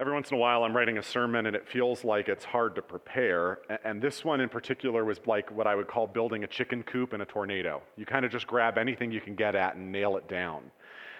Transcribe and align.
Every 0.00 0.12
once 0.12 0.30
in 0.30 0.36
a 0.36 0.38
while, 0.38 0.62
I'm 0.62 0.76
writing 0.76 0.96
a 0.98 1.02
sermon 1.02 1.46
and 1.46 1.56
it 1.56 1.68
feels 1.68 2.04
like 2.04 2.28
it's 2.28 2.44
hard 2.44 2.76
to 2.76 2.82
prepare. 2.82 3.58
And 3.84 4.00
this 4.00 4.24
one 4.24 4.40
in 4.40 4.48
particular 4.48 5.04
was 5.04 5.18
like 5.26 5.50
what 5.50 5.66
I 5.66 5.74
would 5.74 5.88
call 5.88 6.06
building 6.06 6.44
a 6.44 6.46
chicken 6.46 6.84
coop 6.84 7.14
in 7.14 7.20
a 7.20 7.26
tornado. 7.26 7.82
You 7.96 8.06
kind 8.06 8.24
of 8.24 8.30
just 8.30 8.46
grab 8.46 8.78
anything 8.78 9.10
you 9.10 9.20
can 9.20 9.34
get 9.34 9.56
at 9.56 9.74
and 9.74 9.90
nail 9.90 10.16
it 10.16 10.28
down. 10.28 10.70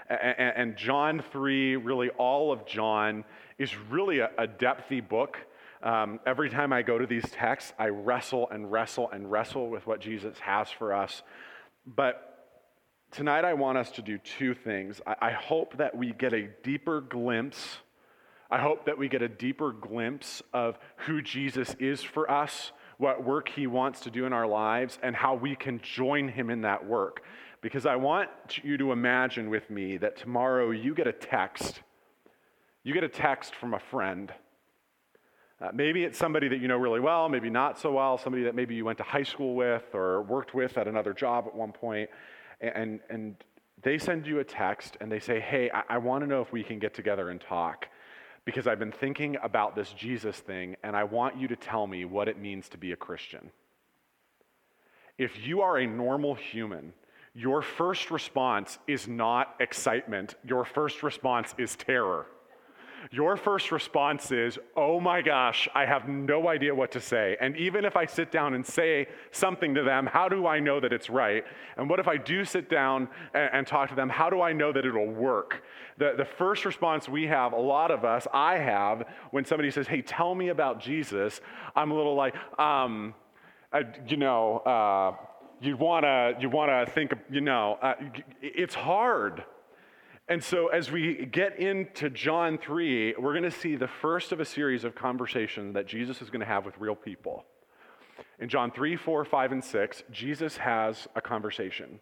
And 0.09 0.77
John 0.77 1.25
3, 1.33 1.75
really 1.75 2.11
all 2.11 2.53
of 2.53 2.67
John, 2.67 3.25
is 3.59 3.77
really 3.91 4.21
a, 4.21 4.47
depthy 4.47 5.07
book. 5.07 5.39
Um, 5.83 6.21
every 6.25 6.49
time 6.49 6.73
I 6.73 6.83
go 6.83 6.99
to 6.99 7.07
these 7.07 7.29
texts, 7.31 7.73
I 7.81 7.89
wrestle 7.89 8.49
and 8.51 8.71
wrestle 8.71 9.11
and 9.11 9.31
wrestle 9.31 9.71
with 9.71 9.89
what 9.89 10.01
Jesus 10.01 10.39
has 10.39 10.71
for 10.71 10.95
us. 10.95 11.23
But 11.85 12.47
tonight, 13.11 13.45
I 13.45 13.55
want 13.55 13.77
us 13.77 13.91
to 13.93 14.03
do 14.03 14.19
two 14.19 14.55
things. 14.55 15.01
I, 15.05 15.17
I 15.21 15.31
hope 15.33 15.77
that 15.79 15.97
we 15.97 16.13
get 16.13 16.33
a 16.33 16.49
deeper 16.63 17.01
glimpse 17.01 17.79
I 18.51 18.59
hope 18.59 18.87
that 18.87 18.97
we 18.97 19.09
get 19.09 19.21
a 19.21 19.29
deeper 19.29 19.73
glimpse 19.73 20.43
of 20.55 20.79
who 21.07 21.21
Jesus 21.21 21.77
is 21.79 22.03
for 22.03 22.31
us, 22.31 22.73
what 22.97 23.23
work 23.23 23.51
he 23.51 23.67
wants 23.67 24.01
to 24.01 24.11
do 24.11 24.25
in 24.25 24.33
our 24.33 24.47
lives, 24.47 24.99
and 25.03 25.15
how 25.15 25.35
we 25.35 25.55
can 25.55 25.81
join 25.83 26.29
him 26.29 26.49
in 26.49 26.63
that 26.63 26.87
work. 26.87 27.23
Because 27.61 27.85
I 27.85 27.97
want 27.97 28.31
you 28.63 28.79
to 28.79 28.93
imagine 28.93 29.51
with 29.51 29.69
me 29.69 29.99
that 29.99 30.17
tomorrow 30.17 30.71
you 30.71 30.95
get 30.95 31.07
a 31.07 31.13
text. 31.13 31.81
You 32.85 32.95
get 32.95 33.05
a 33.05 33.09
text 33.09 33.55
from 33.55 33.75
a 33.75 33.79
friend. 33.79 34.33
Uh, 35.61 35.71
maybe 35.75 36.05
it's 36.05 36.17
somebody 36.17 36.49
that 36.49 36.61
you 36.61 36.69
know 36.69 36.79
really 36.79 37.01
well, 37.01 37.29
maybe 37.29 37.51
not 37.51 37.79
so 37.79 37.93
well, 37.93 38.17
somebody 38.17 38.45
that 38.45 38.55
maybe 38.55 38.75
you 38.75 38.85
went 38.85 38.97
to 38.97 39.05
high 39.05 39.25
school 39.25 39.57
with 39.57 39.85
or 39.93 40.23
worked 40.23 40.55
with 40.55 40.79
at 40.79 40.89
another 40.89 41.13
job 41.13 41.47
at 41.47 41.55
one 41.55 41.73
point, 41.73 42.09
and, 42.61 43.01
and 43.11 43.37
they 43.83 43.99
send 43.99 44.27
you 44.27 44.39
a 44.39 44.45
text 44.45 44.97
and 45.01 45.13
they 45.13 45.21
say, 45.21 45.39
Hey, 45.39 45.71
I, 45.71 45.83
I 45.91 45.99
want 45.99 46.23
to 46.23 46.29
know 46.29 46.41
if 46.41 46.51
we 46.51 46.63
can 46.63 46.79
get 46.79 46.95
together 46.95 47.29
and 47.29 47.41
talk 47.41 47.89
because 48.49 48.67
I've 48.67 48.79
been 48.79 48.93
thinking 48.93 49.37
about 49.43 49.77
this 49.77 49.93
Jesus 49.93 50.39
thing, 50.39 50.75
and 50.83 50.97
I 50.97 51.05
want 51.05 51.37
you 51.37 51.49
to 51.49 51.55
tell 51.55 51.87
me 51.87 52.07
what 52.07 52.29
it 52.29 52.39
means 52.39 52.67
to 52.71 52.79
be 52.79 52.93
a 52.93 52.97
Christian. 52.97 53.51
If 55.19 55.47
you 55.47 55.61
are 55.61 55.77
a 55.77 55.87
normal 55.87 56.35
human, 56.35 56.95
your 57.35 57.61
first 57.61 58.11
response 58.11 58.79
is 58.87 59.07
not 59.07 59.55
excitement, 59.61 60.35
your 60.43 60.65
first 60.65 61.03
response 61.03 61.55
is 61.59 61.77
terror 61.77 62.25
your 63.11 63.37
first 63.37 63.73
response 63.73 64.31
is, 64.31 64.59
oh 64.77 65.01
my 65.01 65.23
gosh, 65.23 65.69
I 65.75 65.87
have 65.87 66.09
no 66.09 66.49
idea 66.49 66.75
what 66.75 66.93
to 66.93 67.01
say. 67.01 67.37
And 67.41 67.57
even 67.57 67.85
if 67.85 67.97
I 67.97 68.07
sit 68.07 68.31
down 68.31 68.55
and 68.55 68.65
say 68.65 69.09
something 69.31 69.75
to 69.75 69.83
them, 69.83 70.07
how 70.07 70.29
do 70.29 70.47
I 70.47 70.61
know 70.61 70.81
that 70.81 70.93
it's 70.93 71.09
right? 71.09 71.45
And 71.77 71.89
what 71.89 72.01
if 72.01 72.09
I 72.09 72.17
do 72.17 72.45
sit 72.45 72.69
down 72.69 73.09
and, 73.35 73.51
and 73.53 73.67
talk 73.67 73.89
to 73.91 73.95
them? 73.95 74.09
How 74.09 74.31
do 74.31 74.41
I 74.43 74.53
know 74.53 74.73
that 74.73 74.85
it'll 74.85 75.11
work? 75.11 75.63
The, 75.97 76.15
the 76.17 76.25
first 76.25 76.65
response 76.65 77.09
we 77.09 77.27
have, 77.27 77.53
a 77.53 77.61
lot 77.61 77.91
of 77.91 78.05
us, 78.05 78.27
I 78.33 78.59
have, 78.59 79.05
when 79.31 79.45
somebody 79.45 79.71
says, 79.71 79.87
hey, 79.87 80.03
tell 80.03 80.35
me 80.35 80.49
about 80.49 80.81
Jesus, 80.81 81.41
I'm 81.75 81.91
a 81.91 81.95
little 81.95 82.15
like, 82.15 82.35
um, 82.59 83.15
uh, 83.73 83.83
you 84.07 84.17
know, 84.17 84.59
uh, 84.59 85.17
you 85.61 85.77
wanna, 85.77 86.35
you 86.41 86.49
wanna 86.49 86.87
think, 86.87 87.13
you 87.31 87.41
know, 87.41 87.79
uh, 87.83 87.95
it's 88.41 88.75
hard. 88.75 89.45
And 90.31 90.45
so, 90.45 90.69
as 90.69 90.91
we 90.91 91.25
get 91.25 91.59
into 91.59 92.11
John 92.11 92.59
3, 92.59 93.15
we're 93.19 93.33
going 93.33 93.51
to 93.51 93.51
see 93.51 93.77
the 93.77 93.89
first 93.89 94.31
of 94.31 94.41
a 94.41 94.45
series 94.45 94.85
of 94.85 94.95
conversations 94.95 95.73
that 95.73 95.87
Jesus 95.87 96.21
is 96.21 96.29
going 96.29 96.41
to 96.41 96.47
have 96.47 96.67
with 96.67 96.77
real 96.79 96.95
people. 96.95 97.47
In 98.39 98.51
John 98.51 98.71
3, 98.71 98.95
4, 98.95 99.25
5, 99.25 99.53
and 99.53 99.65
6, 99.65 100.03
Jesus 100.11 100.59
has 100.59 101.09
a 101.17 101.23
conversation. 101.23 101.99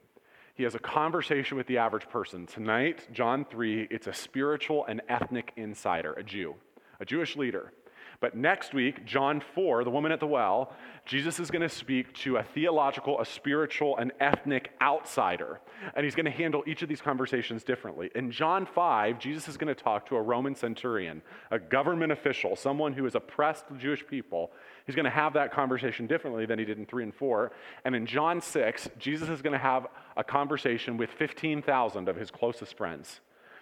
He 0.57 0.65
has 0.65 0.75
a 0.75 0.81
conversation 0.81 1.57
with 1.57 1.69
the 1.69 1.79
average 1.79 2.09
person. 2.09 2.47
Tonight, 2.47 3.07
John 3.13 3.45
3, 3.45 3.87
it's 3.93 4.09
a 4.09 4.13
spiritual 4.13 4.85
and 4.87 5.03
ethnic 5.09 5.53
insider, 5.55 6.13
a 6.15 6.25
Jew, 6.25 6.57
a 6.99 7.05
Jewish 7.05 7.37
leader. 7.37 7.73
But 8.20 8.36
next 8.36 8.72
week, 8.72 9.05
John 9.05 9.42
4, 9.55 9.84
the 9.84 9.91
woman 9.91 10.12
at 10.12 10.20
the 10.20 10.27
well, 10.27 10.72
Jesus 11.05 11.39
is 11.39 11.50
going 11.50 11.62
to 11.62 11.69
speak 11.69 12.12
to 12.14 12.39
a 12.39 12.42
theological, 12.42 13.20
a 13.20 13.27
spiritual, 13.27 13.97
an 13.98 14.12
ethnic 14.20 14.73
outsider. 14.80 15.61
And 15.95 16.05
he's 16.05 16.14
going 16.14 16.24
to 16.24 16.30
handle 16.30 16.64
each 16.67 16.83
of 16.83 16.89
these 16.89 17.01
conversations 17.01 17.63
differently. 17.63 18.11
In 18.14 18.30
John 18.30 18.67
5, 18.67 19.18
Jesus 19.18 19.48
is 19.48 19.57
going 19.57 19.74
to 19.74 19.80
talk 19.80 20.07
to 20.08 20.17
a 20.17 20.23
Roman 20.23 20.55
centurion, 20.55 21.23
a 21.51 21.58
government 21.58 22.11
official, 22.11 22.57
someone 22.57 22.92
who 22.92 23.05
has 23.05 23.14
oppressed 23.14 23.68
the 23.68 23.77
Jewish 23.77 24.07
people. 24.07 24.51
He's 24.86 24.96
going 24.96 25.05
to 25.05 25.11
have 25.11 25.35
that 25.35 25.52
conversation 25.52 26.07
differently 26.07 26.46
than 26.46 26.58
he 26.58 26.64
did 26.64 26.79
in 26.79 26.86
3 26.86 27.05
and 27.05 27.14
4. 27.14 27.52
And 27.85 27.95
in 27.95 28.07
John 28.07 28.41
6, 28.41 28.89
Jesus 28.98 29.29
is 29.29 29.42
going 29.42 29.52
to 29.52 29.58
have 29.58 29.86
a 30.17 30.24
conversation 30.24 30.96
with 30.96 31.11
15,000 31.11 32.08
of 32.08 32.17
his 32.17 32.30
closest 32.30 32.77
friends. 32.77 33.20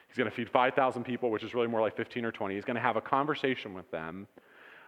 He's 0.09 0.17
going 0.17 0.31
to 0.31 0.37
feed 0.37 0.49
5,000 0.49 1.03
people, 1.03 1.31
which 1.31 1.43
is 1.43 1.55
really 1.55 1.67
more 1.67 1.81
like 1.81 1.97
15 1.97 2.25
or 2.25 2.31
20. 2.31 2.55
He's 2.55 2.65
going 2.65 2.77
to 2.77 2.81
have 2.81 2.97
a 2.97 3.00
conversation 3.00 3.75
with 3.75 3.91
them 3.91 4.29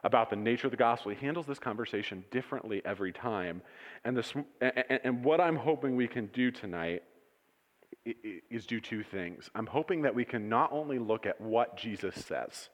about 0.07 0.31
the 0.31 0.37
nature 0.37 0.69
of 0.69 0.71
the 0.71 0.77
gospel. 0.77 1.11
He 1.11 1.19
handles 1.19 1.47
this 1.47 1.59
conversation 1.59 2.25
differently 2.31 2.81
every 2.85 3.13
time. 3.13 3.61
And, 4.05 4.17
this, 4.17 4.33
and, 4.61 5.01
and 5.03 5.25
what 5.25 5.41
I'm 5.41 5.57
hoping 5.57 5.97
we 5.97 6.07
can 6.07 6.27
do 6.27 6.53
tonight 6.53 7.03
is 8.49 8.67
do 8.67 8.81
two 8.81 9.03
things. 9.03 9.51
I'm 9.53 9.67
hoping 9.67 10.03
that 10.03 10.15
we 10.15 10.25
can 10.25 10.49
not 10.49 10.73
only 10.73 11.01
look 11.01 11.27
at 11.27 11.41
what 11.41 11.77
Jesus 11.77 12.15
says, 12.15 12.69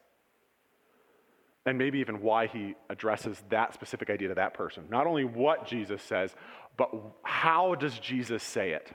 and 1.64 1.78
maybe 1.78 2.00
even 2.00 2.20
why 2.20 2.48
he 2.48 2.74
addresses 2.90 3.42
that 3.48 3.72
specific 3.72 4.10
idea 4.10 4.28
to 4.28 4.34
that 4.34 4.52
person. 4.52 4.84
Not 4.90 5.06
only 5.06 5.24
what 5.24 5.66
Jesus 5.66 6.02
says, 6.02 6.34
but 6.76 6.90
how 7.22 7.76
does 7.76 7.98
Jesus 7.98 8.42
say 8.42 8.72
it? 8.72 8.90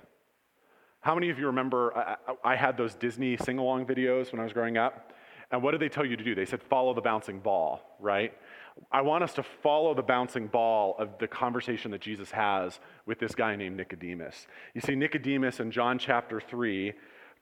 How 0.99 1.15
many 1.15 1.31
of 1.31 1.39
you 1.39 1.47
remember 1.47 1.95
I, 1.95 2.17
I 2.51 2.55
had 2.55 2.77
those 2.77 2.93
Disney 2.93 3.35
sing 3.37 3.57
along 3.57 3.87
videos 3.87 4.31
when 4.31 4.39
I 4.41 4.43
was 4.43 4.53
growing 4.53 4.77
up? 4.77 5.13
And 5.52 5.63
what 5.63 5.72
did 5.72 5.81
they 5.81 5.90
tell 5.90 6.06
you 6.06 6.18
to 6.18 6.24
do? 6.24 6.35
They 6.35 6.46
said, 6.46 6.62
follow 6.62 6.94
the 6.94 7.02
bouncing 7.02 7.40
ball, 7.40 7.96
right? 8.00 8.34
I 8.91 9.02
want 9.02 9.24
us 9.24 9.34
to 9.35 9.44
follow 9.44 9.94
the 9.94 10.02
bouncing 10.02 10.47
ball 10.47 10.96
of 11.00 11.18
the 11.19 11.28
conversation 11.28 11.91
that 11.91 12.02
Jesus 12.02 12.31
has 12.31 12.80
with 13.06 13.19
this 13.19 13.34
guy 13.34 13.56
named 13.56 13.78
Nicodemus. 13.78 14.47
You 14.74 14.81
see, 14.81 14.96
Nicodemus 14.96 15.59
in 15.59 15.72
John 15.72 16.00
chapter 16.00 16.41
3 16.41 16.94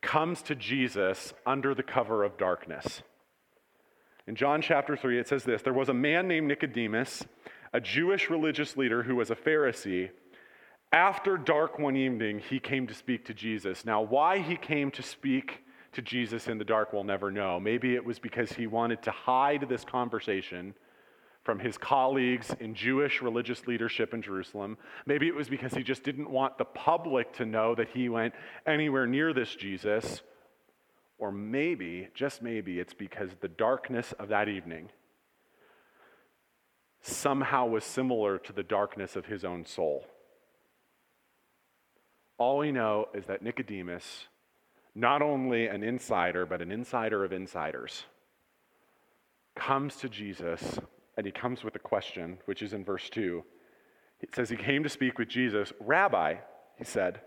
comes 0.02 0.42
to 0.44 0.56
Jesus 0.56 1.34
under 1.46 1.74
the 1.74 1.84
cover 1.84 2.24
of 2.24 2.38
darkness. 2.38 3.02
In 4.28 4.36
John 4.36 4.62
chapter 4.62 4.96
3, 4.96 5.20
it 5.20 5.28
says 5.28 5.44
this 5.44 5.62
There 5.62 5.74
was 5.74 5.90
a 5.90 5.94
man 5.94 6.28
named 6.28 6.48
Nicodemus, 6.48 7.26
a 7.74 7.82
Jewish 7.82 8.30
religious 8.30 8.78
leader 8.78 9.04
who 9.04 9.16
was 9.16 9.32
a 9.32 9.36
Pharisee. 9.36 10.10
After 10.92 11.38
dark 11.38 11.78
one 11.80 11.98
evening, 11.98 12.40
he 12.40 12.60
came 12.60 12.88
to 12.88 12.94
speak 12.94 13.26
to 13.26 13.34
Jesus. 13.34 13.84
Now, 13.84 14.02
why 14.02 14.40
he 14.40 14.56
came 14.56 14.92
to 14.92 15.04
speak 15.04 15.65
to 15.95 16.01
Jesus 16.01 16.47
in 16.47 16.57
the 16.57 16.66
dark, 16.66 16.94
we'll 16.94 17.03
never 17.03 17.31
know. 17.31 17.59
Maybe 17.59 17.95
it 17.95 18.06
was 18.06 18.19
because 18.19 18.51
he 18.51 18.67
wanted 18.67 19.01
to 19.03 19.11
hide 19.11 19.67
this 19.67 19.83
conversation 19.83 20.73
from 21.44 21.59
his 21.59 21.78
colleagues 21.78 22.56
in 22.59 22.73
Jewish 22.73 23.22
religious 23.22 23.67
leadership 23.67 24.13
in 24.13 24.22
Jerusalem. 24.22 24.78
Maybe 25.06 25.28
it 25.28 25.35
was 25.35 25.47
because 25.47 25.73
he 25.73 25.83
just 25.83 26.03
didn't 26.03 26.29
want 26.29 26.57
the 26.57 26.66
public 26.66 27.33
to 27.33 27.45
know 27.45 27.75
that 27.75 27.89
he 27.89 28.09
went 28.09 28.33
anywhere 28.66 29.06
near 29.06 29.31
this 29.31 29.56
Jesus. 29.56 30.22
Or 31.17 31.31
maybe, 31.31 32.09
just 32.13 32.41
maybe, 32.41 32.79
it's 32.79 32.94
because 32.94 33.29
the 33.41 33.47
darkness 33.47 34.13
of 34.19 34.29
that 34.29 34.50
evening 34.50 34.89
somehow 37.01 37.67
was 37.67 37.83
similar 37.83 38.39
to 38.39 38.51
the 38.51 38.63
darkness 38.63 39.16
of 39.16 39.27
his 39.27 39.45
own 39.45 39.66
soul. 39.66 40.07
All 42.38 42.57
we 42.57 42.72
know 42.72 43.07
is 43.13 43.27
that 43.27 43.44
Nicodemus 43.44 44.25
not 44.95 45.22
only 45.22 45.67
an 45.67 45.83
insider, 45.83 46.45
but 46.45 46.61
an 46.61 46.72
insider 46.72 47.23
of 47.23 47.33
insiders, 47.33 48.06
comes 49.56 49.97
to 49.97 50.09
Jesus 50.09 50.79
and 51.17 51.25
he 51.25 51.31
comes 51.31 51.63
with 51.63 51.75
a 51.75 51.79
question, 51.79 52.38
which 52.45 52.61
is 52.61 52.73
in 52.73 52.83
verse 52.83 53.09
2. 53.09 53.44
It 54.22 54.35
says, 54.35 54.50
He 54.50 54.57
came 54.57 54.83
to 54.83 54.89
speak 54.89 55.17
with 55.17 55.29
Jesus. 55.29 55.72
Rabbi, 55.79 56.35
he 56.78 56.83
said, 56.83 57.22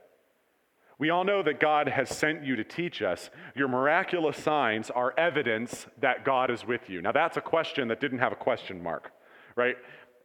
we 0.98 1.10
all 1.10 1.22
know 1.22 1.44
that 1.44 1.60
God 1.60 1.88
has 1.88 2.08
sent 2.08 2.44
you 2.44 2.56
to 2.56 2.64
teach 2.64 3.02
us. 3.02 3.30
Your 3.54 3.68
miraculous 3.68 4.36
signs 4.36 4.90
are 4.90 5.14
evidence 5.16 5.86
that 6.00 6.24
God 6.24 6.50
is 6.50 6.66
with 6.66 6.90
you. 6.90 7.00
Now, 7.00 7.12
that's 7.12 7.36
a 7.36 7.40
question 7.40 7.88
that 7.88 8.00
didn't 8.00 8.18
have 8.18 8.32
a 8.32 8.36
question 8.36 8.82
mark, 8.82 9.12
right? 9.54 9.76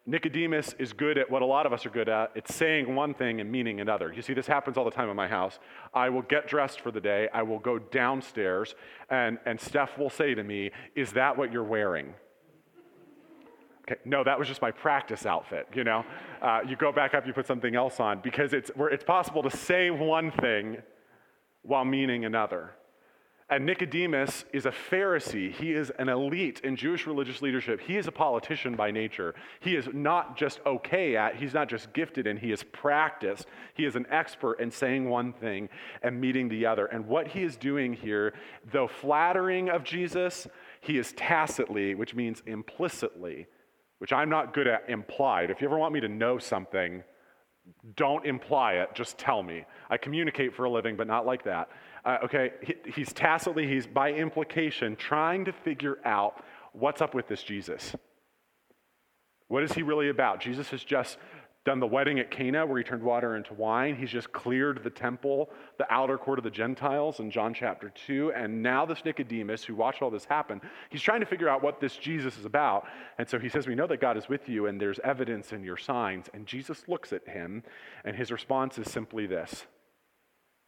Nicodemus 0.06 0.76
is 0.80 0.92
good 0.92 1.18
at 1.18 1.32
what 1.32 1.42
a 1.42 1.46
lot 1.46 1.66
of 1.66 1.72
us 1.72 1.86
are 1.86 1.90
good 1.90 2.10
at. 2.10 2.32
It's 2.36 2.54
saying 2.54 2.94
one 2.94 3.14
thing 3.14 3.40
and 3.40 3.50
meaning 3.50 3.80
another. 3.80 4.12
You 4.12 4.22
see, 4.22 4.34
this 4.34 4.48
happens 4.48 4.76
all 4.76 4.84
the 4.84 4.92
time 4.92 5.10
in 5.10 5.16
my 5.16 5.30
house. 5.30 5.60
I 5.94 6.10
will 6.10 6.24
get 6.24 6.46
dressed 6.46 6.82
for 6.82 6.92
the 6.92 7.00
day, 7.00 7.30
I 7.34 7.44
will 7.44 7.60
go 7.60 7.80
downstairs, 7.80 8.76
and, 9.10 9.40
and 9.46 9.60
Steph 9.60 9.98
will 9.98 10.10
say 10.10 10.34
to 10.34 10.44
me, 10.44 10.72
Is 10.96 11.14
that 11.14 11.38
what 11.38 11.54
you're 11.54 11.64
wearing? 11.64 12.14
Okay, 13.84 14.00
no, 14.06 14.24
that 14.24 14.38
was 14.38 14.48
just 14.48 14.62
my 14.62 14.72
practice 14.72 15.26
outfit, 15.26 15.68
you 15.74 15.84
know? 15.84 16.06
Uh, 16.42 16.62
you 16.68 16.76
go 16.76 16.92
back 16.92 17.14
up, 17.14 17.28
you 17.28 17.34
put 17.34 17.48
something 17.48 17.76
else 17.76 18.00
on, 18.00 18.20
because 18.22 18.54
it's, 18.54 18.72
it's 18.78 19.04
possible 19.04 19.44
to 19.44 19.52
say 19.52 19.90
one 19.90 20.32
thing 20.32 20.78
while 21.64 21.84
meaning 21.84 22.26
another. 22.26 22.72
And 23.50 23.66
Nicodemus 23.66 24.46
is 24.54 24.66
a 24.66 24.72
Pharisee. 24.72 25.52
He 25.52 25.74
is 25.74 25.92
an 26.00 26.08
elite 26.08 26.62
in 26.64 26.76
Jewish 26.76 27.06
religious 27.06 27.42
leadership. 27.42 27.82
He 27.82 27.98
is 27.98 28.08
a 28.08 28.12
politician 28.12 28.76
by 28.76 28.90
nature. 28.90 29.36
He 29.60 29.76
is 29.76 29.90
not 29.94 30.38
just 30.38 30.62
okay 30.66 31.18
at, 31.18 31.36
he's 31.36 31.54
not 31.54 31.70
just 31.70 31.92
gifted 31.94 32.26
in, 32.26 32.38
he 32.38 32.52
is 32.52 32.64
practiced. 32.64 33.48
He 33.74 33.86
is 33.86 33.96
an 33.96 34.08
expert 34.10 34.60
in 34.60 34.72
saying 34.72 35.10
one 35.10 35.34
thing 35.34 35.70
and 36.02 36.20
meeting 36.20 36.48
the 36.48 36.66
other. 36.66 36.86
And 36.86 37.06
what 37.06 37.28
he 37.28 37.44
is 37.44 37.58
doing 37.58 37.94
here, 37.94 38.34
though 38.72 38.88
flattering 38.88 39.70
of 39.70 39.84
Jesus, 39.84 40.48
he 40.80 40.98
is 40.98 41.12
tacitly, 41.14 41.96
which 41.96 42.16
means 42.16 42.42
implicitly, 42.46 43.48
which 43.98 44.14
I'm 44.14 44.30
not 44.30 44.54
good 44.54 44.68
at 44.68 44.90
implied. 44.90 45.52
If 45.52 45.62
you 45.62 45.68
ever 45.68 45.78
want 45.78 45.94
me 45.94 46.00
to 46.00 46.10
know 46.10 46.40
something, 46.40 47.04
don't 47.96 48.26
imply 48.26 48.74
it, 48.74 48.90
just 48.94 49.18
tell 49.18 49.44
me. 49.44 49.66
I 49.90 49.98
communicate 49.98 50.54
for 50.54 50.66
a 50.66 50.70
living, 50.70 50.96
but 50.96 51.08
not 51.08 51.26
like 51.26 51.44
that. 51.44 51.70
Uh, 52.06 52.18
okay, 52.26 52.52
he, 52.62 52.76
he's 52.94 53.14
tacitly, 53.14 53.68
he's 53.68 53.88
by 53.88 54.12
implication 54.12 54.96
trying 54.96 55.46
to 55.46 55.54
figure 55.54 56.00
out 56.04 56.44
what's 56.74 57.02
up 57.02 57.14
with 57.14 57.28
this 57.28 57.44
Jesus. 57.44 57.96
What 59.48 59.64
is 59.64 59.72
he 59.74 59.84
really 59.84 60.10
about? 60.10 60.42
Jesus 60.42 60.70
has 60.70 60.84
just 60.84 61.18
done 61.66 61.80
the 61.80 61.88
wedding 61.88 62.20
at 62.20 62.30
Cana 62.30 62.66
where 62.66 62.78
he 62.78 62.84
turned 62.84 63.04
water 63.04 63.38
into 63.38 63.54
wine. 63.54 63.96
He's 63.96 64.10
just 64.10 64.34
cleared 64.34 64.84
the 64.84 64.90
temple, 64.90 65.50
the 65.78 65.92
outer 65.94 66.18
court 66.18 66.40
of 66.40 66.44
the 66.44 66.52
Gentiles 66.52 67.20
in 67.20 67.32
John 67.32 67.54
chapter 67.54 67.94
2. 68.06 68.34
And 68.36 68.62
now 68.62 68.86
this 68.86 69.06
Nicodemus, 69.06 69.64
who 69.64 69.76
watched 69.76 70.02
all 70.02 70.10
this 70.10 70.26
happen, 70.26 70.60
he's 70.90 71.02
trying 71.02 71.22
to 71.22 71.26
figure 71.26 71.48
out 71.48 71.64
what 71.64 71.80
this 71.80 71.96
Jesus 71.96 72.38
is 72.38 72.44
about. 72.44 72.86
And 73.18 73.30
so 73.30 73.40
he 73.40 73.48
says, 73.48 73.66
We 73.66 73.76
know 73.76 73.88
that 73.88 74.02
God 74.02 74.18
is 74.18 74.28
with 74.28 74.50
you 74.50 74.66
and 74.66 74.80
there's 74.80 75.00
evidence 75.04 75.54
in 75.54 75.64
your 75.64 75.78
signs. 75.78 76.26
And 76.34 76.46
Jesus 76.46 76.84
looks 76.88 77.14
at 77.14 77.28
him 77.28 77.64
and 78.04 78.16
his 78.16 78.32
response 78.32 78.78
is 78.78 78.92
simply 78.92 79.26
this. 79.26 79.66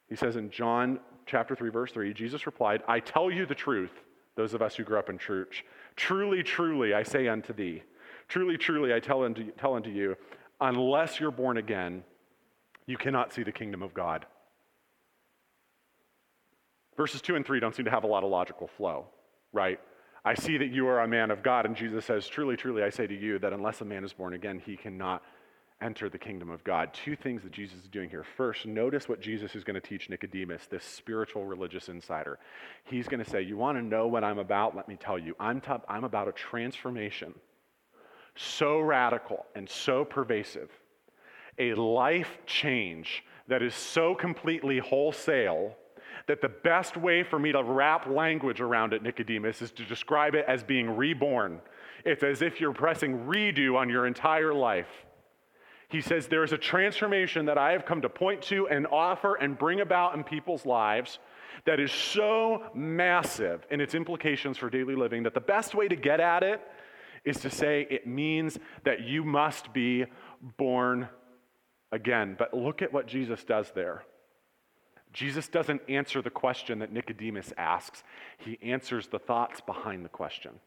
He 0.07 0.15
says 0.15 0.37
in 0.37 0.49
John 0.49 0.99
chapter 1.25 1.55
3, 1.55 1.69
verse 1.69 1.91
3, 1.91 2.13
Jesus 2.13 2.45
replied, 2.45 2.83
I 2.87 2.99
tell 2.99 3.31
you 3.31 3.45
the 3.45 3.55
truth, 3.55 3.91
those 4.35 4.53
of 4.53 4.61
us 4.61 4.75
who 4.75 4.83
grew 4.83 4.99
up 4.99 5.09
in 5.09 5.17
church. 5.17 5.63
Truly, 5.95 6.43
truly, 6.43 6.93
I 6.93 7.03
say 7.03 7.27
unto 7.27 7.53
thee, 7.53 7.83
truly, 8.27 8.57
truly, 8.57 8.93
I 8.93 8.99
tell 8.99 9.23
unto, 9.23 9.51
tell 9.51 9.75
unto 9.75 9.89
you, 9.89 10.15
unless 10.59 11.19
you're 11.19 11.31
born 11.31 11.57
again, 11.57 12.03
you 12.85 12.97
cannot 12.97 13.33
see 13.33 13.43
the 13.43 13.51
kingdom 13.51 13.81
of 13.81 13.93
God. 13.93 14.25
Verses 16.97 17.21
2 17.21 17.35
and 17.35 17.45
3 17.45 17.59
don't 17.59 17.75
seem 17.75 17.85
to 17.85 17.91
have 17.91 18.03
a 18.03 18.07
lot 18.07 18.23
of 18.23 18.29
logical 18.29 18.67
flow, 18.67 19.05
right? 19.51 19.79
I 20.23 20.33
see 20.33 20.57
that 20.57 20.71
you 20.71 20.87
are 20.87 21.01
a 21.01 21.07
man 21.07 21.29
of 21.29 21.43
God, 21.43 21.65
and 21.65 21.75
Jesus 21.75 22.05
says, 22.05 22.27
Truly, 22.27 22.55
truly, 22.55 22.83
I 22.83 22.89
say 22.89 23.05
to 23.05 23.15
you 23.15 23.37
that 23.39 23.53
unless 23.53 23.81
a 23.81 23.85
man 23.85 24.03
is 24.03 24.13
born 24.13 24.33
again, 24.33 24.61
he 24.65 24.75
cannot 24.75 25.21
enter 25.81 26.09
the 26.09 26.17
kingdom 26.17 26.49
of 26.49 26.63
God. 26.63 26.93
Two 26.93 27.15
things 27.15 27.43
that 27.43 27.51
Jesus 27.51 27.79
is 27.79 27.89
doing 27.89 28.09
here. 28.09 28.25
First, 28.37 28.65
notice 28.65 29.09
what 29.09 29.21
Jesus 29.21 29.55
is 29.55 29.63
going 29.63 29.79
to 29.79 29.87
teach 29.87 30.09
Nicodemus, 30.09 30.67
this 30.67 30.83
spiritual 30.83 31.45
religious 31.45 31.89
insider. 31.89 32.39
He's 32.85 33.07
going 33.07 33.23
to 33.23 33.29
say, 33.29 33.41
You 33.41 33.57
want 33.57 33.77
to 33.77 33.83
know 33.83 34.07
what 34.07 34.23
I'm 34.23 34.39
about? 34.39 34.75
Let 34.75 34.87
me 34.87 34.95
tell 34.95 35.19
you. 35.19 35.35
I'm, 35.39 35.61
t- 35.61 35.71
I'm 35.87 36.03
about 36.03 36.27
a 36.27 36.31
transformation 36.31 37.33
so 38.35 38.79
radical 38.79 39.45
and 39.55 39.69
so 39.69 40.03
pervasive, 40.05 40.69
a 41.57 41.73
life 41.73 42.37
change 42.45 43.23
that 43.47 43.61
is 43.61 43.73
so 43.73 44.13
completely 44.13 44.79
wholesale 44.79 45.75
that 46.27 46.41
the 46.41 46.49
best 46.49 46.97
way 46.97 47.23
for 47.23 47.37
me 47.37 47.51
to 47.51 47.63
wrap 47.63 48.07
language 48.07 48.59
around 48.59 48.93
it, 48.93 49.03
Nicodemus, 49.03 49.61
is 49.61 49.71
to 49.71 49.85
describe 49.85 50.33
it 50.35 50.45
as 50.47 50.63
being 50.63 50.89
reborn. 50.89 51.61
It's 52.03 52.23
as 52.23 52.41
if 52.41 52.59
you're 52.59 52.73
pressing 52.73 53.25
redo 53.25 53.75
on 53.75 53.89
your 53.89 54.07
entire 54.07 54.53
life. 54.53 55.05
He 55.95 56.01
says, 56.01 56.27
There 56.27 56.43
is 56.43 56.51
a 56.51 56.57
transformation 56.57 57.45
that 57.45 57.57
I 57.57 57.71
have 57.71 57.85
come 57.85 58.01
to 58.01 58.09
point 58.09 58.41
to 58.43 58.67
and 58.67 58.85
offer 58.85 59.35
and 59.35 59.57
bring 59.57 59.79
about 59.79 60.13
in 60.13 60.25
people's 60.25 60.65
lives 60.65 61.19
that 61.63 61.79
is 61.79 61.89
so 61.89 62.63
massive 62.73 63.65
in 63.71 63.79
its 63.79 63.95
implications 63.95 64.57
for 64.57 64.69
daily 64.69 64.93
living 64.93 65.23
that 65.23 65.33
the 65.33 65.39
best 65.39 65.73
way 65.73 65.87
to 65.87 65.95
get 65.95 66.19
at 66.19 66.43
it 66.43 66.59
is 67.23 67.39
to 67.39 67.49
say 67.49 67.87
it 67.89 68.05
means 68.05 68.59
that 68.83 69.03
you 69.03 69.23
must 69.23 69.71
be 69.71 70.05
born 70.57 71.07
again. 71.93 72.35
But 72.37 72.53
look 72.53 72.81
at 72.81 72.91
what 72.91 73.07
Jesus 73.07 73.45
does 73.45 73.71
there. 73.73 74.03
Jesus 75.13 75.47
doesn't 75.47 75.81
answer 75.87 76.21
the 76.21 76.29
question 76.29 76.79
that 76.79 76.91
Nicodemus 76.91 77.53
asks, 77.57 78.03
he 78.37 78.59
answers 78.61 79.07
the 79.07 79.19
thoughts 79.19 79.61
behind 79.61 80.03
the 80.03 80.09
question. 80.09 80.59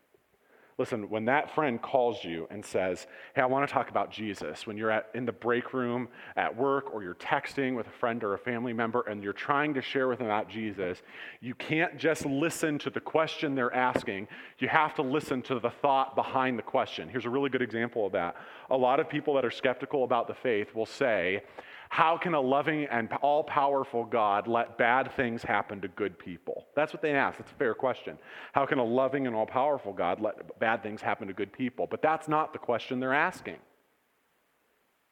Listen, 0.78 1.10
when 1.10 1.25
that 1.25 1.52
friend 1.56 1.82
calls 1.82 2.22
you 2.22 2.46
and 2.50 2.64
says, 2.64 3.08
Hey, 3.34 3.42
I 3.42 3.46
want 3.46 3.66
to 3.66 3.72
talk 3.72 3.90
about 3.90 4.12
Jesus, 4.12 4.64
when 4.64 4.76
you're 4.76 4.92
at, 4.92 5.08
in 5.12 5.26
the 5.26 5.32
break 5.32 5.72
room 5.72 6.06
at 6.36 6.56
work 6.56 6.94
or 6.94 7.02
you're 7.02 7.16
texting 7.16 7.75
with 7.75 7.88
a 7.88 7.98
friend 7.98 8.22
or 8.22 8.34
a 8.34 8.38
family 8.38 8.72
member 8.72 9.00
and 9.02 9.20
you're 9.20 9.32
trying 9.32 9.75
to 9.75 9.82
share 9.82 10.06
with 10.06 10.19
them 10.19 10.28
about 10.28 10.48
Jesus, 10.48 11.02
you 11.40 11.56
can't 11.56 11.98
just 11.98 12.25
listen 12.25 12.78
to 12.78 12.90
the 12.90 13.00
question 13.00 13.56
they're 13.56 13.75
asking. 13.75 14.28
You 14.60 14.69
have 14.69 14.94
to 14.94 15.02
listen 15.02 15.42
to 15.42 15.58
the 15.58 15.70
thought 15.70 16.14
behind 16.14 16.56
the 16.56 16.62
question. 16.62 17.08
Here's 17.08 17.25
a 17.25 17.30
really 17.30 17.50
good 17.50 17.62
example 17.62 18.06
of 18.06 18.12
that. 18.12 18.36
A 18.70 18.76
lot 18.76 19.00
of 19.00 19.08
people 19.08 19.34
that 19.34 19.44
are 19.44 19.50
skeptical 19.50 20.04
about 20.04 20.28
the 20.28 20.34
faith 20.34 20.76
will 20.76 20.86
say, 20.86 21.42
how 21.90 22.19
can 22.19 22.35
a 22.35 22.40
loving 22.40 22.87
and 22.90 23.11
all 23.23 23.43
powerful 23.43 24.05
God 24.05 24.46
let 24.46 24.76
bad 24.76 25.11
things 25.17 25.43
happen 25.43 25.81
to 25.81 25.88
good 25.88 26.19
people? 26.19 26.67
That's 26.76 26.93
what 26.93 27.02
they 27.02 27.12
ask. 27.12 27.40
It's 27.40 27.50
a 27.50 27.55
fair 27.55 27.75
question. 27.75 28.19
How 28.52 28.67
can 28.67 28.79
a 28.79 28.85
loving 28.85 29.26
and 29.26 29.35
all 29.35 29.46
powerful 29.46 29.93
God 29.93 30.20
let 30.20 30.58
bad 30.58 30.82
things 30.82 31.00
happen 31.00 31.29
to 31.29 31.35
good 31.35 31.52
people? 31.52 31.87
But 31.90 32.02
that's 32.02 32.29
not 32.29 32.52
the 32.52 32.58
question 32.58 33.00
they're 33.00 33.14
asking. 33.14 33.56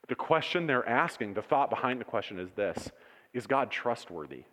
The 0.09 0.15
question 0.15 0.67
they're 0.67 0.89
asking, 0.89 1.35
the 1.35 1.43
thought 1.43 1.71
behind 1.71 2.01
the 2.01 2.05
question 2.05 2.39
is 2.39 2.51
this 2.55 2.91
Is 3.33 3.47
God 3.47 3.71
trustworthy? 3.71 4.45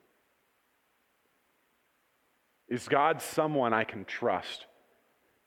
Is 2.70 2.88
God 2.88 3.22
someone 3.22 3.74
I 3.74 3.84
can 3.84 4.06
trust? 4.06 4.66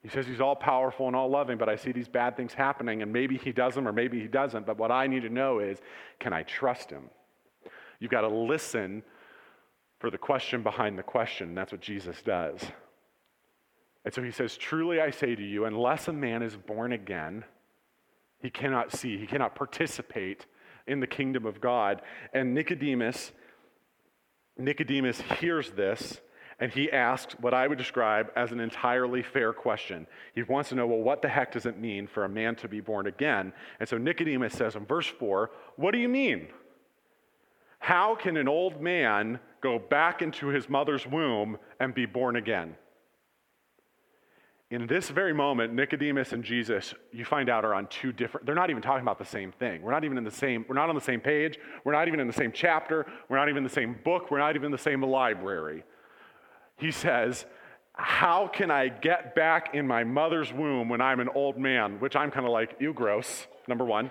He 0.02 0.08
says 0.08 0.26
he's 0.26 0.40
all 0.40 0.54
powerful 0.54 1.06
and 1.06 1.16
all 1.16 1.28
loving, 1.28 1.58
but 1.58 1.68
I 1.68 1.76
see 1.76 1.92
these 1.92 2.08
bad 2.08 2.36
things 2.36 2.54
happening, 2.54 3.02
and 3.02 3.12
maybe 3.12 3.36
he 3.36 3.52
does 3.52 3.74
them 3.74 3.88
or 3.88 3.92
maybe 3.92 4.20
he 4.20 4.28
doesn't. 4.28 4.66
But 4.66 4.78
what 4.78 4.90
I 4.90 5.06
need 5.06 5.22
to 5.22 5.30
know 5.30 5.58
is 5.58 5.78
can 6.20 6.32
I 6.32 6.42
trust 6.44 6.90
him? 6.90 7.10
You've 7.98 8.10
got 8.10 8.20
to 8.20 8.28
listen 8.28 9.02
for 9.98 10.10
the 10.10 10.18
question 10.18 10.62
behind 10.62 10.98
the 10.98 11.02
question. 11.02 11.54
That's 11.54 11.72
what 11.72 11.80
Jesus 11.80 12.20
does. 12.22 12.60
And 14.04 14.14
so 14.14 14.22
he 14.22 14.30
says, 14.30 14.56
Truly 14.56 15.00
I 15.00 15.10
say 15.10 15.34
to 15.34 15.42
you, 15.42 15.64
unless 15.64 16.08
a 16.08 16.12
man 16.12 16.42
is 16.42 16.56
born 16.56 16.92
again, 16.92 17.44
he 18.40 18.50
cannot 18.50 18.92
see, 18.92 19.18
he 19.18 19.26
cannot 19.26 19.54
participate 19.54 20.46
in 20.86 21.00
the 21.00 21.06
kingdom 21.06 21.46
of 21.46 21.60
God. 21.60 22.02
And 22.32 22.54
Nicodemus, 22.54 23.32
Nicodemus 24.56 25.20
hears 25.40 25.70
this 25.72 26.20
and 26.58 26.72
he 26.72 26.90
asks 26.90 27.34
what 27.40 27.52
I 27.52 27.66
would 27.66 27.76
describe 27.76 28.30
as 28.34 28.50
an 28.50 28.60
entirely 28.60 29.22
fair 29.22 29.52
question. 29.52 30.06
He 30.34 30.42
wants 30.42 30.70
to 30.70 30.74
know, 30.74 30.86
well, 30.86 31.00
what 31.00 31.20
the 31.20 31.28
heck 31.28 31.52
does 31.52 31.66
it 31.66 31.78
mean 31.78 32.06
for 32.06 32.24
a 32.24 32.28
man 32.28 32.56
to 32.56 32.68
be 32.68 32.80
born 32.80 33.06
again? 33.06 33.52
And 33.78 33.88
so 33.88 33.98
Nicodemus 33.98 34.54
says 34.54 34.74
in 34.74 34.86
verse 34.86 35.06
4, 35.06 35.50
What 35.76 35.92
do 35.92 35.98
you 35.98 36.08
mean? 36.08 36.48
How 37.78 38.14
can 38.14 38.38
an 38.38 38.48
old 38.48 38.80
man 38.80 39.38
go 39.60 39.78
back 39.78 40.22
into 40.22 40.48
his 40.48 40.68
mother's 40.68 41.06
womb 41.06 41.58
and 41.78 41.94
be 41.94 42.06
born 42.06 42.36
again? 42.36 42.74
In 44.70 44.86
this 44.86 45.10
very 45.10 45.34
moment, 45.34 45.74
Nicodemus 45.74 46.32
and 46.32 46.42
Jesus, 46.42 46.94
you 47.12 47.24
find 47.24 47.48
out, 47.48 47.64
are 47.64 47.74
on 47.74 47.86
two 47.86 48.12
different, 48.12 48.46
they're 48.46 48.54
not 48.54 48.70
even 48.70 48.82
talking 48.82 49.02
about 49.02 49.18
the 49.18 49.24
same 49.24 49.52
thing. 49.52 49.82
We're 49.82 49.92
not 49.92 50.04
even 50.04 50.18
in 50.18 50.24
the 50.24 50.30
same, 50.30 50.64
we're 50.68 50.74
not 50.74 50.88
on 50.88 50.94
the 50.96 51.00
same 51.02 51.20
page. 51.20 51.58
We're 51.84 51.92
not 51.92 52.08
even 52.08 52.18
in 52.18 52.26
the 52.26 52.32
same 52.32 52.50
chapter. 52.50 53.06
We're 53.28 53.36
not 53.36 53.48
even 53.48 53.58
in 53.58 53.64
the 53.64 53.70
same 53.70 53.96
book. 54.04 54.30
We're 54.30 54.38
not 54.38 54.56
even 54.56 54.66
in 54.66 54.72
the 54.72 54.78
same 54.78 55.02
library 55.02 55.84
he 56.76 56.90
says, 56.90 57.46
How 57.94 58.48
can 58.48 58.70
I 58.70 58.88
get 58.88 59.34
back 59.34 59.74
in 59.74 59.86
my 59.86 60.04
mother's 60.04 60.52
womb 60.52 60.88
when 60.88 61.00
I'm 61.00 61.20
an 61.20 61.28
old 61.34 61.58
man? 61.58 62.00
Which 62.00 62.16
I'm 62.16 62.30
kind 62.30 62.46
of 62.46 62.52
like, 62.52 62.76
You 62.78 62.92
gross, 62.92 63.46
number 63.66 63.84
one. 63.84 64.10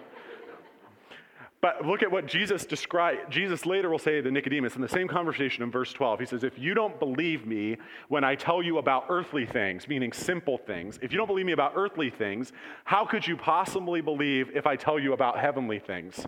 But 1.65 1.83
look 1.83 2.03
at 2.03 2.11
what 2.11 2.27
Jesus 2.27 2.63
described. 2.63 3.31
Jesus 3.31 3.65
later 3.65 3.89
will 3.89 3.97
say 3.97 4.21
to 4.21 4.29
Nicodemus 4.29 4.75
in 4.75 4.83
the 4.83 4.87
same 4.87 5.07
conversation 5.07 5.63
in 5.63 5.71
verse 5.71 5.91
12. 5.93 6.19
He 6.19 6.25
says, 6.27 6.43
If 6.43 6.59
you 6.59 6.75
don't 6.75 6.99
believe 6.99 7.47
me 7.47 7.77
when 8.07 8.23
I 8.23 8.35
tell 8.35 8.61
you 8.61 8.77
about 8.77 9.05
earthly 9.09 9.47
things, 9.47 9.87
meaning 9.87 10.13
simple 10.13 10.59
things, 10.59 10.99
if 11.01 11.11
you 11.11 11.17
don't 11.17 11.25
believe 11.25 11.47
me 11.47 11.53
about 11.53 11.73
earthly 11.75 12.11
things, 12.11 12.53
how 12.83 13.03
could 13.03 13.25
you 13.25 13.35
possibly 13.35 13.99
believe 13.99 14.51
if 14.53 14.67
I 14.67 14.75
tell 14.75 14.99
you 14.99 15.13
about 15.13 15.39
heavenly 15.39 15.79
things? 15.79 16.27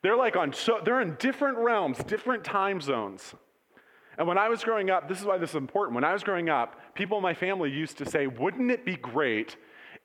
They're 0.00 0.16
like 0.16 0.36
on, 0.36 0.54
so, 0.54 0.80
they're 0.82 1.02
in 1.02 1.16
different 1.16 1.58
realms, 1.58 1.98
different 1.98 2.44
time 2.44 2.80
zones. 2.80 3.34
And 4.18 4.26
when 4.26 4.38
I 4.38 4.48
was 4.48 4.62
growing 4.62 4.90
up, 4.90 5.08
this 5.08 5.20
is 5.20 5.24
why 5.24 5.38
this 5.38 5.50
is 5.50 5.56
important. 5.56 5.94
When 5.94 6.04
I 6.04 6.12
was 6.12 6.22
growing 6.22 6.48
up, 6.48 6.94
people 6.94 7.16
in 7.18 7.22
my 7.22 7.34
family 7.34 7.70
used 7.70 7.98
to 7.98 8.08
say, 8.08 8.26
Wouldn't 8.26 8.70
it 8.70 8.84
be 8.84 8.96
great 8.96 9.56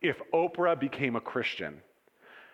if 0.02 0.22
Oprah 0.34 0.80
became 0.80 1.16
a 1.16 1.22
Christian? 1.22 1.82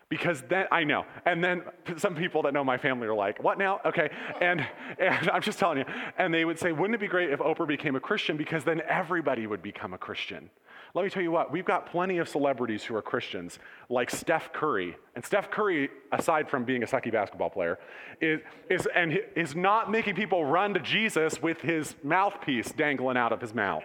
Because 0.07 0.43
then, 0.43 0.67
I 0.71 0.83
know. 0.83 1.05
And 1.25 1.43
then 1.43 1.63
some 1.97 2.15
people 2.15 2.43
that 2.43 2.53
know 2.53 2.63
my 2.63 2.77
family 2.77 3.07
are 3.07 3.15
like, 3.15 3.41
What 3.43 3.57
now? 3.57 3.79
Okay. 3.85 4.09
And, 4.41 4.65
and 4.99 5.29
I'm 5.33 5.41
just 5.41 5.59
telling 5.59 5.79
you. 5.79 5.85
And 6.17 6.33
they 6.33 6.45
would 6.45 6.59
say, 6.59 6.71
Wouldn't 6.71 6.95
it 6.95 6.99
be 7.01 7.07
great 7.07 7.31
if 7.31 7.39
Oprah 7.39 7.67
became 7.67 7.95
a 7.95 7.99
Christian? 7.99 8.37
Because 8.37 8.63
then 8.63 8.81
everybody 8.87 9.47
would 9.47 9.61
become 9.61 9.93
a 9.93 9.97
Christian. 9.97 10.49
Let 10.95 11.03
me 11.03 11.09
tell 11.09 11.21
you 11.21 11.31
what, 11.31 11.51
we've 11.51 11.65
got 11.65 11.91
plenty 11.91 12.19
of 12.19 12.29
celebrities 12.29 12.85
who 12.85 12.95
are 12.95 13.01
Christians, 13.01 13.59
like 13.89 14.09
Steph 14.09 14.53
Curry. 14.53 14.95
And 15.13 15.25
Steph 15.25 15.51
Curry, 15.51 15.89
aside 16.13 16.49
from 16.49 16.63
being 16.63 16.83
a 16.83 16.85
sucky 16.85 17.11
basketball 17.11 17.49
player, 17.49 17.77
is, 18.21 18.39
is, 18.69 18.87
and 18.95 19.19
is 19.35 19.57
not 19.57 19.91
making 19.91 20.15
people 20.15 20.45
run 20.45 20.73
to 20.73 20.79
Jesus 20.79 21.41
with 21.41 21.59
his 21.59 21.95
mouthpiece 22.01 22.71
dangling 22.71 23.17
out 23.17 23.33
of 23.33 23.41
his 23.41 23.53
mouth. 23.53 23.83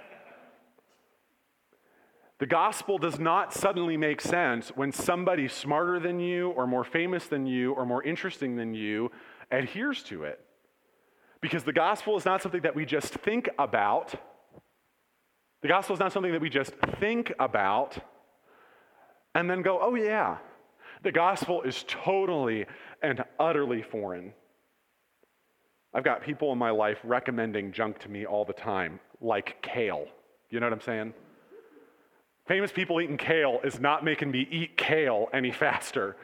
The 2.38 2.46
gospel 2.46 2.96
does 2.96 3.18
not 3.18 3.52
suddenly 3.52 3.96
make 3.96 4.20
sense 4.20 4.68
when 4.76 4.92
somebody 4.92 5.48
smarter 5.48 5.98
than 5.98 6.20
you, 6.20 6.50
or 6.50 6.68
more 6.68 6.84
famous 6.84 7.26
than 7.26 7.44
you, 7.44 7.72
or 7.72 7.84
more 7.84 8.04
interesting 8.04 8.54
than 8.54 8.72
you 8.72 9.10
adheres 9.50 10.04
to 10.04 10.22
it. 10.22 10.38
Because 11.40 11.64
the 11.64 11.72
gospel 11.72 12.16
is 12.16 12.24
not 12.24 12.40
something 12.40 12.62
that 12.62 12.76
we 12.76 12.86
just 12.86 13.12
think 13.14 13.48
about 13.58 14.14
The 15.62 15.68
gospel 15.68 15.94
is 15.94 16.00
not 16.00 16.12
something 16.12 16.32
that 16.32 16.40
we 16.40 16.50
just 16.50 16.72
think 16.98 17.32
about 17.38 17.98
and 19.34 19.48
then 19.48 19.62
go, 19.62 19.78
oh, 19.80 19.94
yeah. 19.94 20.38
The 21.02 21.12
gospel 21.12 21.62
is 21.62 21.84
totally 21.86 22.66
and 23.02 23.24
utterly 23.38 23.82
foreign. 23.82 24.32
I've 25.92 26.04
got 26.04 26.22
people 26.22 26.52
in 26.52 26.58
my 26.58 26.70
life 26.70 26.98
recommending 27.04 27.72
junk 27.72 27.98
to 28.00 28.08
me 28.08 28.26
all 28.26 28.44
the 28.44 28.52
time, 28.52 29.00
like 29.20 29.60
kale. 29.62 30.06
You 30.50 30.60
know 30.60 30.66
what 30.66 30.72
I'm 30.72 30.80
saying? 30.80 31.14
Famous 32.46 32.72
people 32.72 33.00
eating 33.00 33.16
kale 33.16 33.60
is 33.64 33.80
not 33.80 34.04
making 34.04 34.30
me 34.30 34.46
eat 34.50 34.76
kale 34.76 35.28
any 35.32 35.52
faster. 35.52 36.16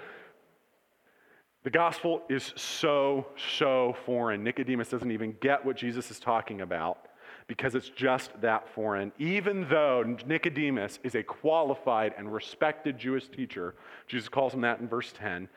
The 1.64 1.70
gospel 1.70 2.22
is 2.28 2.52
so, 2.56 3.26
so 3.58 3.96
foreign. 4.04 4.44
Nicodemus 4.44 4.88
doesn't 4.88 5.10
even 5.10 5.36
get 5.40 5.64
what 5.64 5.76
Jesus 5.76 6.10
is 6.10 6.20
talking 6.20 6.60
about 6.60 7.05
because 7.46 7.74
it's 7.74 7.88
just 7.90 8.30
that 8.40 8.68
foreign. 8.74 9.12
Even 9.18 9.68
though 9.68 10.16
Nicodemus 10.26 10.98
is 11.04 11.14
a 11.14 11.22
qualified 11.22 12.14
and 12.18 12.32
respected 12.32 12.98
Jewish 12.98 13.28
teacher, 13.28 13.74
Jesus 14.08 14.28
calls 14.28 14.52
him 14.52 14.62
that 14.62 14.80
in 14.80 14.88
verse 14.88 15.12
10, 15.16 15.48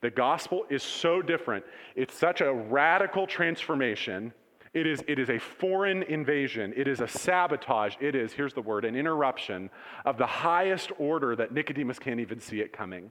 the 0.00 0.10
gospel 0.10 0.64
is 0.68 0.82
so 0.82 1.22
different. 1.22 1.64
It's 1.94 2.14
such 2.14 2.40
a 2.40 2.52
radical 2.52 3.26
transformation. 3.26 4.32
It 4.74 4.86
is, 4.86 5.02
it 5.06 5.18
is 5.18 5.30
a 5.30 5.38
foreign 5.38 6.02
invasion. 6.02 6.74
It 6.76 6.88
is 6.88 7.00
a 7.00 7.08
sabotage. 7.08 7.94
It 8.00 8.14
is, 8.14 8.32
here's 8.32 8.52
the 8.52 8.60
word, 8.60 8.84
an 8.84 8.96
interruption 8.96 9.70
of 10.04 10.18
the 10.18 10.26
highest 10.26 10.90
order 10.98 11.34
that 11.36 11.52
Nicodemus 11.52 11.98
can't 11.98 12.20
even 12.20 12.40
see 12.40 12.60
it 12.60 12.72
coming. 12.72 13.10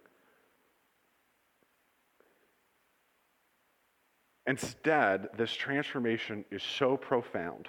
Instead, 4.45 5.29
this 5.37 5.53
transformation 5.53 6.45
is 6.51 6.61
so 6.61 6.97
profound. 6.97 7.67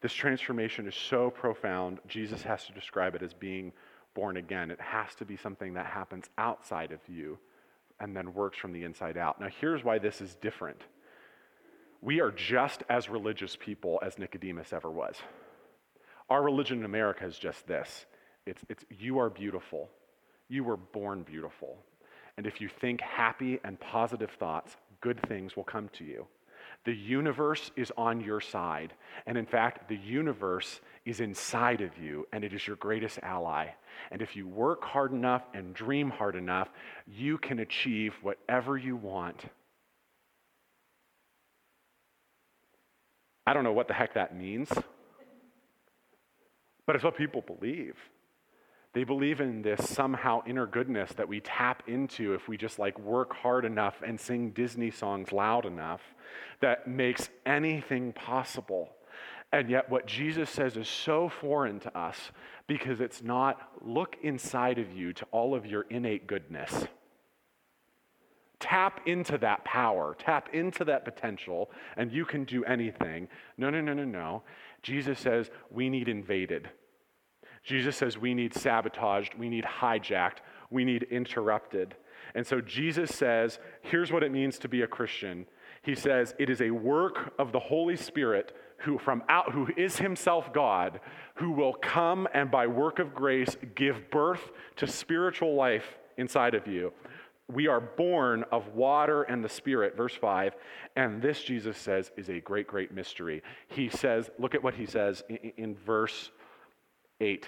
This 0.00 0.12
transformation 0.14 0.86
is 0.86 0.94
so 0.94 1.30
profound, 1.30 1.98
Jesus 2.08 2.42
has 2.42 2.64
to 2.66 2.72
describe 2.72 3.14
it 3.14 3.22
as 3.22 3.34
being 3.34 3.72
born 4.14 4.36
again. 4.38 4.70
It 4.70 4.80
has 4.80 5.14
to 5.16 5.24
be 5.24 5.36
something 5.36 5.74
that 5.74 5.86
happens 5.86 6.26
outside 6.38 6.92
of 6.92 7.00
you 7.06 7.38
and 8.00 8.16
then 8.16 8.32
works 8.32 8.58
from 8.58 8.72
the 8.72 8.84
inside 8.84 9.18
out. 9.18 9.40
Now, 9.40 9.48
here's 9.60 9.84
why 9.84 9.98
this 9.98 10.20
is 10.20 10.34
different. 10.36 10.80
We 12.00 12.20
are 12.20 12.30
just 12.30 12.82
as 12.88 13.10
religious 13.10 13.56
people 13.56 14.00
as 14.02 14.18
Nicodemus 14.18 14.72
ever 14.72 14.90
was. 14.90 15.16
Our 16.30 16.42
religion 16.42 16.78
in 16.78 16.84
America 16.84 17.26
is 17.26 17.38
just 17.38 17.66
this 17.66 18.06
it's, 18.46 18.62
it's 18.68 18.84
you 18.88 19.18
are 19.18 19.28
beautiful. 19.28 19.90
You 20.48 20.64
were 20.64 20.78
born 20.78 21.22
beautiful. 21.22 21.76
And 22.36 22.46
if 22.46 22.60
you 22.60 22.68
think 22.68 23.00
happy 23.02 23.60
and 23.64 23.78
positive 23.78 24.30
thoughts, 24.30 24.76
good 25.00 25.20
things 25.28 25.56
will 25.56 25.64
come 25.64 25.90
to 25.94 26.04
you. 26.04 26.26
The 26.84 26.94
universe 26.94 27.70
is 27.76 27.92
on 27.96 28.20
your 28.20 28.40
side. 28.40 28.94
And 29.26 29.36
in 29.36 29.46
fact, 29.46 29.88
the 29.88 29.96
universe 29.96 30.80
is 31.04 31.20
inside 31.20 31.80
of 31.82 31.98
you, 31.98 32.26
and 32.32 32.42
it 32.44 32.52
is 32.52 32.66
your 32.66 32.76
greatest 32.76 33.18
ally. 33.22 33.68
And 34.10 34.22
if 34.22 34.34
you 34.34 34.48
work 34.48 34.84
hard 34.84 35.12
enough 35.12 35.42
and 35.52 35.74
dream 35.74 36.10
hard 36.10 36.36
enough, 36.36 36.68
you 37.06 37.38
can 37.38 37.58
achieve 37.58 38.14
whatever 38.22 38.78
you 38.78 38.96
want. 38.96 39.44
I 43.46 43.52
don't 43.52 43.64
know 43.64 43.72
what 43.72 43.88
the 43.88 43.94
heck 43.94 44.14
that 44.14 44.36
means, 44.36 44.68
but 46.86 46.94
it's 46.96 47.04
what 47.04 47.16
people 47.16 47.42
believe. 47.42 47.96
They 48.92 49.04
believe 49.04 49.40
in 49.40 49.62
this 49.62 49.88
somehow 49.88 50.42
inner 50.46 50.66
goodness 50.66 51.12
that 51.12 51.28
we 51.28 51.40
tap 51.40 51.84
into 51.86 52.34
if 52.34 52.48
we 52.48 52.56
just 52.56 52.78
like 52.78 52.98
work 52.98 53.34
hard 53.34 53.64
enough 53.64 54.02
and 54.04 54.18
sing 54.18 54.50
Disney 54.50 54.90
songs 54.90 55.30
loud 55.30 55.64
enough 55.64 56.00
that 56.60 56.88
makes 56.88 57.28
anything 57.46 58.12
possible. 58.12 58.90
And 59.52 59.70
yet, 59.70 59.90
what 59.90 60.06
Jesus 60.06 60.50
says 60.50 60.76
is 60.76 60.88
so 60.88 61.28
foreign 61.28 61.80
to 61.80 61.98
us 61.98 62.30
because 62.66 63.00
it's 63.00 63.22
not 63.22 63.60
look 63.80 64.16
inside 64.22 64.78
of 64.78 64.92
you 64.92 65.12
to 65.12 65.26
all 65.32 65.54
of 65.54 65.66
your 65.66 65.82
innate 65.90 66.26
goodness. 66.26 66.86
Tap 68.60 69.00
into 69.06 69.38
that 69.38 69.64
power, 69.64 70.16
tap 70.18 70.50
into 70.52 70.84
that 70.84 71.04
potential, 71.04 71.70
and 71.96 72.12
you 72.12 72.24
can 72.24 72.44
do 72.44 72.64
anything. 72.64 73.28
No, 73.56 73.70
no, 73.70 73.80
no, 73.80 73.94
no, 73.94 74.04
no. 74.04 74.42
Jesus 74.82 75.18
says 75.18 75.50
we 75.70 75.88
need 75.88 76.08
invaded. 76.08 76.68
Jesus 77.62 77.96
says 77.96 78.18
we 78.18 78.34
need 78.34 78.54
sabotaged, 78.54 79.34
we 79.34 79.48
need 79.48 79.64
hijacked, 79.64 80.38
we 80.70 80.84
need 80.84 81.04
interrupted. 81.04 81.94
And 82.34 82.46
so 82.46 82.60
Jesus 82.60 83.14
says, 83.14 83.58
here's 83.82 84.12
what 84.12 84.22
it 84.22 84.32
means 84.32 84.58
to 84.60 84.68
be 84.68 84.82
a 84.82 84.86
Christian. 84.86 85.46
He 85.82 85.94
says, 85.94 86.34
it 86.38 86.50
is 86.50 86.60
a 86.60 86.70
work 86.70 87.34
of 87.38 87.52
the 87.52 87.58
Holy 87.58 87.96
Spirit 87.96 88.56
who 88.78 88.98
from 88.98 89.22
out 89.28 89.52
who 89.52 89.68
is 89.76 89.98
himself 89.98 90.52
God, 90.52 91.00
who 91.34 91.50
will 91.50 91.74
come 91.74 92.28
and 92.32 92.50
by 92.50 92.66
work 92.66 92.98
of 92.98 93.14
grace 93.14 93.56
give 93.74 94.10
birth 94.10 94.52
to 94.76 94.86
spiritual 94.86 95.54
life 95.54 95.98
inside 96.16 96.54
of 96.54 96.66
you. 96.66 96.92
We 97.48 97.66
are 97.66 97.80
born 97.80 98.44
of 98.52 98.68
water 98.68 99.24
and 99.24 99.44
the 99.44 99.48
Spirit, 99.48 99.96
verse 99.96 100.14
5. 100.14 100.54
And 100.96 101.20
this, 101.20 101.42
Jesus 101.42 101.76
says, 101.76 102.12
is 102.16 102.28
a 102.28 102.40
great, 102.40 102.68
great 102.68 102.92
mystery. 102.92 103.42
He 103.68 103.88
says, 103.88 104.30
look 104.38 104.54
at 104.54 104.62
what 104.62 104.74
he 104.74 104.86
says 104.86 105.24
in, 105.28 105.52
in 105.56 105.74
verse 105.74 106.30
8. 107.20 107.46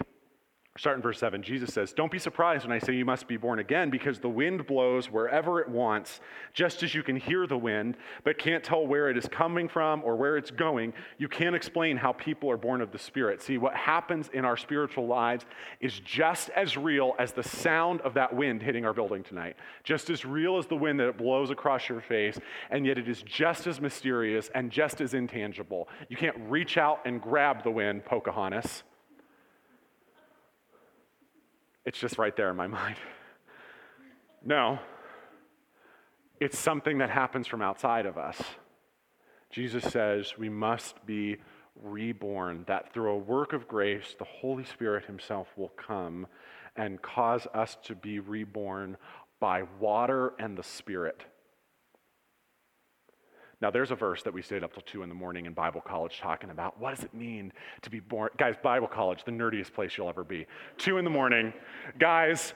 Start 0.78 0.96
in 0.96 1.02
verse 1.02 1.18
7. 1.18 1.42
Jesus 1.42 1.74
says, 1.74 1.92
Don't 1.92 2.10
be 2.10 2.18
surprised 2.18 2.64
when 2.64 2.72
I 2.72 2.78
say 2.78 2.94
you 2.94 3.04
must 3.04 3.28
be 3.28 3.36
born 3.36 3.58
again, 3.58 3.90
because 3.90 4.18
the 4.18 4.28
wind 4.30 4.66
blows 4.66 5.10
wherever 5.10 5.60
it 5.60 5.68
wants, 5.68 6.20
just 6.54 6.82
as 6.82 6.94
you 6.94 7.02
can 7.02 7.14
hear 7.14 7.46
the 7.46 7.58
wind, 7.58 7.98
but 8.24 8.38
can't 8.38 8.64
tell 8.64 8.86
where 8.86 9.10
it 9.10 9.18
is 9.18 9.28
coming 9.28 9.68
from 9.68 10.02
or 10.02 10.16
where 10.16 10.38
it's 10.38 10.50
going. 10.50 10.94
You 11.18 11.28
can't 11.28 11.54
explain 11.54 11.98
how 11.98 12.12
people 12.12 12.50
are 12.50 12.56
born 12.56 12.80
of 12.80 12.90
the 12.90 12.98
Spirit. 12.98 13.42
See, 13.42 13.58
what 13.58 13.74
happens 13.74 14.30
in 14.32 14.46
our 14.46 14.56
spiritual 14.56 15.06
lives 15.06 15.44
is 15.80 16.00
just 16.00 16.48
as 16.50 16.78
real 16.78 17.16
as 17.18 17.32
the 17.32 17.42
sound 17.42 18.00
of 18.00 18.14
that 18.14 18.34
wind 18.34 18.62
hitting 18.62 18.86
our 18.86 18.94
building 18.94 19.22
tonight, 19.22 19.56
just 19.84 20.08
as 20.08 20.24
real 20.24 20.56
as 20.56 20.66
the 20.66 20.76
wind 20.76 20.98
that 21.00 21.08
it 21.08 21.18
blows 21.18 21.50
across 21.50 21.86
your 21.86 22.00
face, 22.00 22.38
and 22.70 22.86
yet 22.86 22.96
it 22.96 23.10
is 23.10 23.20
just 23.24 23.66
as 23.66 23.78
mysterious 23.78 24.50
and 24.54 24.70
just 24.70 25.02
as 25.02 25.12
intangible. 25.12 25.86
You 26.08 26.16
can't 26.16 26.36
reach 26.48 26.78
out 26.78 27.00
and 27.04 27.20
grab 27.20 27.62
the 27.62 27.70
wind, 27.70 28.06
Pocahontas. 28.06 28.84
It's 31.84 31.98
just 31.98 32.18
right 32.18 32.36
there 32.36 32.50
in 32.50 32.56
my 32.56 32.66
mind. 32.66 32.96
No, 34.44 34.78
it's 36.40 36.58
something 36.58 36.98
that 36.98 37.10
happens 37.10 37.46
from 37.46 37.62
outside 37.62 38.06
of 38.06 38.18
us. 38.18 38.40
Jesus 39.50 39.84
says 39.84 40.36
we 40.38 40.48
must 40.48 41.04
be 41.06 41.36
reborn, 41.80 42.64
that 42.66 42.92
through 42.92 43.10
a 43.10 43.18
work 43.18 43.52
of 43.52 43.68
grace, 43.68 44.14
the 44.18 44.24
Holy 44.24 44.64
Spirit 44.64 45.04
Himself 45.04 45.48
will 45.56 45.72
come 45.76 46.26
and 46.76 47.00
cause 47.02 47.46
us 47.54 47.76
to 47.84 47.94
be 47.94 48.18
reborn 48.18 48.96
by 49.40 49.64
water 49.78 50.32
and 50.38 50.56
the 50.56 50.62
Spirit. 50.62 51.24
Now, 53.62 53.70
there's 53.70 53.92
a 53.92 53.94
verse 53.94 54.24
that 54.24 54.34
we 54.34 54.42
stayed 54.42 54.64
up 54.64 54.72
till 54.72 54.82
2 54.82 55.04
in 55.04 55.08
the 55.08 55.14
morning 55.14 55.46
in 55.46 55.52
Bible 55.52 55.80
college 55.80 56.18
talking 56.18 56.50
about 56.50 56.80
what 56.80 56.96
does 56.96 57.04
it 57.04 57.14
mean 57.14 57.52
to 57.82 57.90
be 57.90 58.00
born? 58.00 58.28
Guys, 58.36 58.56
Bible 58.60 58.88
college, 58.88 59.22
the 59.22 59.30
nerdiest 59.30 59.72
place 59.72 59.96
you'll 59.96 60.08
ever 60.08 60.24
be. 60.24 60.46
2 60.78 60.98
in 60.98 61.04
the 61.04 61.10
morning. 61.10 61.52
Guys, 61.96 62.54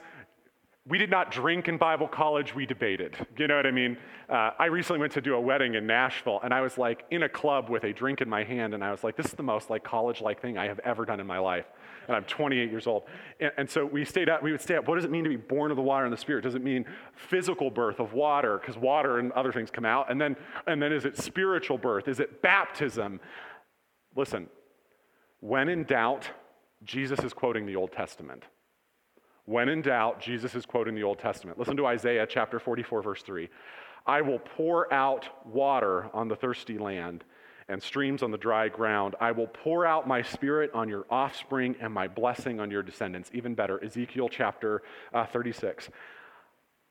we 0.89 0.97
did 0.97 1.09
not 1.09 1.31
drink 1.31 1.67
in 1.67 1.77
Bible 1.77 2.07
college, 2.07 2.55
we 2.55 2.65
debated. 2.65 3.15
You 3.37 3.47
know 3.47 3.57
what 3.57 3.65
I 3.65 3.71
mean? 3.71 3.97
Uh, 4.29 4.51
I 4.57 4.65
recently 4.65 4.99
went 4.99 5.13
to 5.13 5.21
do 5.21 5.35
a 5.35 5.41
wedding 5.41 5.75
in 5.75 5.85
Nashville, 5.85 6.39
and 6.43 6.53
I 6.53 6.61
was 6.61 6.77
like 6.77 7.05
in 7.11 7.23
a 7.23 7.29
club 7.29 7.69
with 7.69 7.83
a 7.83 7.91
drink 7.91 8.21
in 8.21 8.29
my 8.29 8.43
hand, 8.43 8.73
and 8.73 8.83
I 8.83 8.91
was 8.91 9.03
like, 9.03 9.17
this 9.17 9.25
is 9.25 9.33
the 9.33 9.43
most 9.43 9.69
like 9.69 9.83
college 9.83 10.21
like 10.21 10.41
thing 10.41 10.57
I 10.57 10.67
have 10.67 10.79
ever 10.79 11.03
done 11.03 11.19
in 11.19 11.27
my 11.27 11.39
life. 11.39 11.65
And 12.07 12.15
I'm 12.15 12.23
28 12.23 12.71
years 12.71 12.87
old. 12.87 13.03
And, 13.39 13.51
and 13.57 13.69
so 13.69 13.85
we 13.85 14.05
stayed 14.05 14.29
up, 14.29 14.41
we 14.41 14.51
would 14.51 14.61
stay 14.61 14.75
up. 14.75 14.87
What 14.87 14.95
does 14.95 15.03
it 15.03 15.11
mean 15.11 15.25
to 15.25 15.29
be 15.29 15.35
born 15.35 15.71
of 15.71 15.77
the 15.77 15.83
water 15.83 16.05
and 16.05 16.13
the 16.13 16.17
Spirit? 16.17 16.43
Does 16.43 16.55
it 16.55 16.63
mean 16.63 16.85
physical 17.15 17.69
birth 17.69 17.99
of 17.99 18.13
water? 18.13 18.57
Because 18.57 18.77
water 18.77 19.19
and 19.19 19.33
other 19.33 19.51
things 19.51 19.69
come 19.69 19.85
out. 19.85 20.09
And 20.09 20.21
then, 20.21 20.37
and 20.67 20.81
then 20.81 20.93
is 20.93 21.03
it 21.03 21.17
spiritual 21.17 21.77
birth? 21.77 22.07
Is 22.07 22.21
it 22.21 22.41
baptism? 22.41 23.19
Listen, 24.15 24.47
when 25.41 25.67
in 25.67 25.83
doubt, 25.83 26.29
Jesus 26.83 27.19
is 27.19 27.33
quoting 27.33 27.65
the 27.65 27.75
Old 27.75 27.91
Testament. 27.91 28.43
When 29.47 29.69
in 29.69 29.81
doubt, 29.81 30.19
Jesus 30.19 30.55
is 30.55 30.65
quoting 30.65 30.93
the 30.93 31.03
Old 31.03 31.19
Testament. 31.19 31.57
Listen 31.57 31.77
to 31.77 31.87
Isaiah 31.87 32.27
chapter 32.29 32.59
44, 32.59 33.01
verse 33.01 33.23
3. 33.23 33.47
I 34.05 34.19
will 34.19 34.39
pour 34.39 34.93
out 34.93 35.25
water 35.45 36.09
on 36.13 36.27
the 36.27 36.35
thirsty 36.35 36.77
land 36.77 37.23
and 37.69 37.81
streams 37.81 38.23
on 38.23 38.31
the 38.31 38.37
dry 38.37 38.67
ground. 38.67 39.15
I 39.21 39.31
will 39.31 39.47
pour 39.47 39.85
out 39.85 40.05
my 40.05 40.21
spirit 40.21 40.69
on 40.73 40.89
your 40.89 41.05
offspring 41.09 41.77
and 41.79 41.93
my 41.93 42.09
blessing 42.09 42.59
on 42.59 42.69
your 42.69 42.83
descendants. 42.83 43.31
Even 43.33 43.55
better, 43.55 43.81
Ezekiel 43.81 44.27
chapter 44.27 44.83
uh, 45.13 45.25
36. 45.25 45.91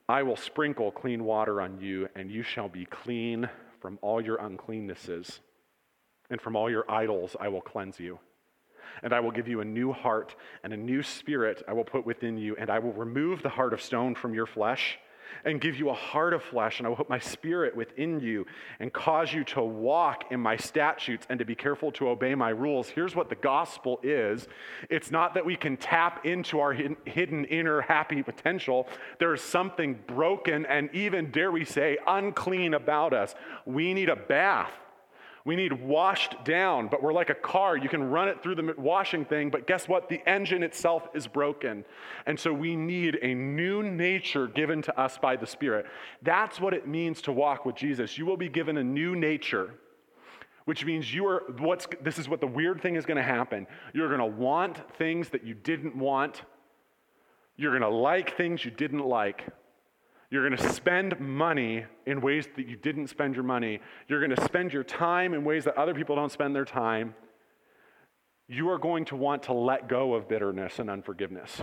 I 0.09 0.23
will 0.23 0.37
sprinkle 0.37 0.91
clean 0.91 1.25
water 1.25 1.61
on 1.61 1.79
you, 1.79 2.09
and 2.17 2.31
you 2.31 2.43
shall 2.43 2.71
be 2.71 2.87
clean 2.87 3.51
from 3.83 3.99
all 4.01 4.19
your 4.19 4.39
uncleannesses, 4.39 5.41
and 6.31 6.41
from 6.41 6.57
all 6.57 6.71
your 6.71 6.91
idols 6.91 7.37
I 7.39 7.49
will 7.49 7.61
cleanse 7.61 8.01
you. 8.01 8.19
And 9.03 9.13
I 9.13 9.21
will 9.21 9.31
give 9.31 9.49
you 9.49 9.61
a 9.61 9.65
new 9.65 9.93
heart 9.93 10.35
and 10.63 10.73
a 10.73 10.77
new 10.77 11.03
spirit 11.03 11.63
I 11.69 11.73
will 11.73 11.85
put 11.85 12.07
within 12.07 12.39
you, 12.39 12.57
and 12.57 12.71
I 12.71 12.79
will 12.79 12.93
remove 12.93 13.43
the 13.43 13.49
heart 13.49 13.73
of 13.73 13.81
stone 13.81 14.15
from 14.15 14.35
your 14.35 14.47
flesh 14.47 14.99
and 15.45 15.61
give 15.61 15.79
you 15.79 15.91
a 15.91 15.95
heart 15.95 16.33
of 16.33 16.43
flesh, 16.43 16.79
and 16.79 16.87
I 16.87 16.89
will 16.89 16.97
put 16.97 17.09
my 17.09 17.19
spirit 17.19 17.77
within 17.77 18.21
you 18.21 18.47
and 18.81 18.93
cause 18.93 19.33
you 19.33 19.45
to 19.45 19.63
walk 19.63 20.25
in 20.31 20.41
my 20.41 20.57
statutes 20.57 21.27
and 21.29 21.39
to 21.39 21.45
be 21.45 21.55
careful 21.55 21.93
to 21.93 22.09
obey 22.09 22.35
my 22.35 22.51
rules. 22.51 22.89
Here's 22.89 23.15
what 23.15 23.29
the 23.29 23.37
gospel 23.37 24.01
is 24.03 24.49
it's 24.91 25.11
not 25.11 25.35
that 25.35 25.45
we 25.45 25.57
can 25.57 25.77
tap 25.77 26.27
into 26.27 26.61
our 26.61 26.73
hidden 26.73 27.45
inner 27.47 27.81
happy 27.81 28.23
potential. 28.23 28.89
There 29.19 29.35
is 29.35 29.41
something 29.41 29.99
broken 30.07 30.67
and 30.67 30.91
even, 30.95 31.31
dare 31.31 31.53
we 31.53 31.65
say, 31.65 31.99
unclean 32.07 32.75
about 32.75 33.13
us. 33.13 33.35
We 33.65 33.95
need 33.95 34.09
a 34.09 34.17
bath. 34.17 34.73
We 35.47 35.55
need 35.55 35.73
washed 35.73 36.45
down, 36.45 36.89
but 36.89 37.05
we're 37.05 37.13
like 37.13 37.31
a 37.31 37.35
car. 37.35 37.77
You 37.77 37.89
can 37.89 38.11
run 38.11 38.27
it 38.27 38.43
through 38.43 38.57
the 38.57 38.75
washing 38.77 39.25
thing, 39.25 39.49
but 39.49 39.69
guess 39.69 39.89
what? 39.89 40.09
The 40.09 40.21
engine 40.29 40.65
itself 40.65 41.09
is 41.15 41.29
broken. 41.29 41.85
And 42.27 42.39
so 42.39 42.53
we 42.53 42.75
need 42.75 43.17
a 43.23 43.33
new 43.33 43.85
nature 43.85 44.49
given 44.49 44.83
to 44.83 45.01
us 45.01 45.19
by 45.19 45.37
the 45.37 45.47
Spirit. 45.47 45.87
That's 46.21 46.61
what 46.61 46.75
it 46.75 46.89
means 46.89 47.23
to 47.23 47.33
walk 47.33 47.65
with 47.65 47.77
Jesus. 47.77 48.19
You 48.19 48.27
will 48.27 48.37
be 48.37 48.49
given 48.49 48.77
a 48.77 48.83
new 48.83 49.15
nature, 49.15 49.71
which 50.65 50.85
means 50.85 51.15
you 51.15 51.29
are 51.29 51.45
what's 51.59 51.87
this 52.03 52.19
is 52.19 52.29
what 52.29 52.41
the 52.41 52.49
weird 52.49 52.83
thing 52.83 52.97
is 52.97 53.07
going 53.07 53.17
to 53.17 53.23
happen. 53.23 53.69
You're 53.95 54.09
going 54.09 54.19
to 54.19 54.37
want 54.37 54.81
things 54.97 55.29
that 55.29 55.45
you 55.45 55.55
didn't 55.55 55.95
want. 55.95 56.43
You're 57.57 57.71
going 57.71 57.89
to 57.89 57.97
like 57.97 58.37
things 58.37 58.65
you 58.65 58.73
didn't 58.73 59.07
like. 59.07 59.47
You're 60.31 60.49
going 60.49 60.61
to 60.61 60.73
spend 60.73 61.19
money 61.21 61.85
in 62.07 62.21
ways 62.21 62.49
that 62.57 62.67
you 62.67 62.77
didn't 62.77 63.09
spend 63.09 63.35
your 63.35 63.45
money. 63.45 63.81
You're 64.09 64.21
going 64.21 64.35
to 64.35 64.45
spend 64.45 64.73
your 64.73 64.83
time 64.85 65.35
in 65.35 65.45
ways 65.45 65.65
that 65.65 65.77
other 65.77 65.95
people 65.95 66.17
don't 66.17 66.33
spend 66.33 66.55
their 66.55 66.65
time. 66.65 67.15
You 68.49 68.69
are 68.71 68.79
going 68.79 69.05
to 69.07 69.17
want 69.17 69.45
to 69.45 69.53
let 69.53 69.89
go 69.89 70.15
of 70.15 70.29
bitterness 70.29 70.79
and 70.79 70.91
unforgiveness. 70.91 71.63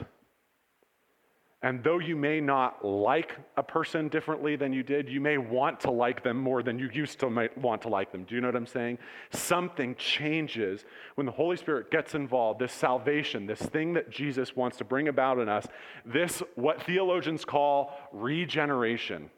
And 1.63 1.81
though 1.81 1.99
you 1.99 2.17
may 2.17 2.41
not 2.41 2.83
like 2.83 3.37
a 3.55 3.63
person 3.63 4.09
differently 4.09 4.57
than 4.57 4.73
you 4.73 4.83
did, 4.83 5.07
you 5.07 5.21
may 5.21 5.37
want 5.37 5.79
to 5.81 5.91
like 5.91 6.21
them 6.21 6.35
more 6.35 6.61
than 6.61 6.77
you 6.77 6.89
used 6.93 7.19
to 7.21 7.29
might 7.29 7.57
want 7.57 7.81
to 7.83 7.87
like 7.87 8.11
them. 8.11 8.25
Do 8.25 8.35
you 8.35 8.41
know 8.41 8.49
what 8.49 8.57
I'm 8.57 8.67
saying? 8.67 8.97
Something 9.31 9.95
changes 9.95 10.83
when 11.15 11.25
the 11.25 11.31
Holy 11.31 11.55
Spirit 11.55 11.89
gets 11.89 12.15
involved. 12.15 12.59
This 12.59 12.73
salvation, 12.73 13.45
this 13.45 13.61
thing 13.61 13.93
that 13.93 14.09
Jesus 14.09 14.57
wants 14.57 14.75
to 14.79 14.83
bring 14.83 15.07
about 15.07 15.39
in 15.39 15.47
us, 15.47 15.65
this, 16.05 16.43
what 16.55 16.83
theologians 16.83 17.45
call 17.45 17.97
regeneration. 18.11 19.31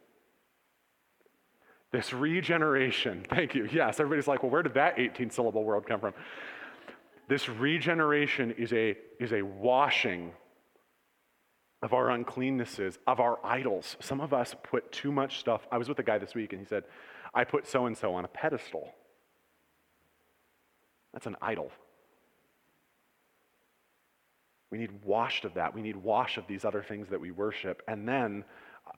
This 1.91 2.11
regeneration, 2.11 3.23
thank 3.29 3.53
you. 3.53 3.69
Yes, 3.71 3.99
everybody's 3.99 4.27
like, 4.27 4.41
well, 4.41 4.51
where 4.51 4.63
did 4.63 4.73
that 4.73 4.97
18 4.97 5.29
syllable 5.29 5.63
word 5.63 5.85
come 5.85 5.99
from? 5.99 6.15
This 7.27 7.47
regeneration 7.49 8.49
is 8.57 8.73
a, 8.73 8.97
is 9.19 9.31
a 9.31 9.43
washing 9.43 10.31
of 11.81 11.93
our 11.93 12.07
uncleannesses, 12.07 12.97
of 13.05 13.19
our 13.19 13.39
idols. 13.43 13.97
Some 13.99 14.21
of 14.21 14.33
us 14.33 14.55
put 14.63 14.91
too 14.91 15.11
much 15.11 15.39
stuff. 15.39 15.67
I 15.71 15.77
was 15.77 15.87
with 15.89 15.99
a 15.99 16.03
guy 16.03 16.17
this 16.17 16.33
week 16.33 16.53
and 16.53 16.61
he 16.61 16.67
said, 16.67 16.83
I 17.33 17.43
put 17.43 17.67
so 17.67 17.85
and 17.85 17.97
so 17.97 18.15
on 18.15 18.25
a 18.25 18.29
pedestal. 18.29 18.93
That's 21.13 21.27
an 21.27 21.35
idol. 21.41 21.71
We 24.71 24.77
need 24.77 25.03
washed 25.03 25.45
of 25.45 25.53
that. 25.53 25.73
We 25.73 25.81
need 25.81 25.95
wash 25.95 26.37
of 26.37 26.47
these 26.47 26.65
other 26.65 26.83
things 26.83 27.07
that 27.09 27.21
we 27.21 27.31
worship. 27.31 27.81
And 27.87 28.07
then 28.07 28.43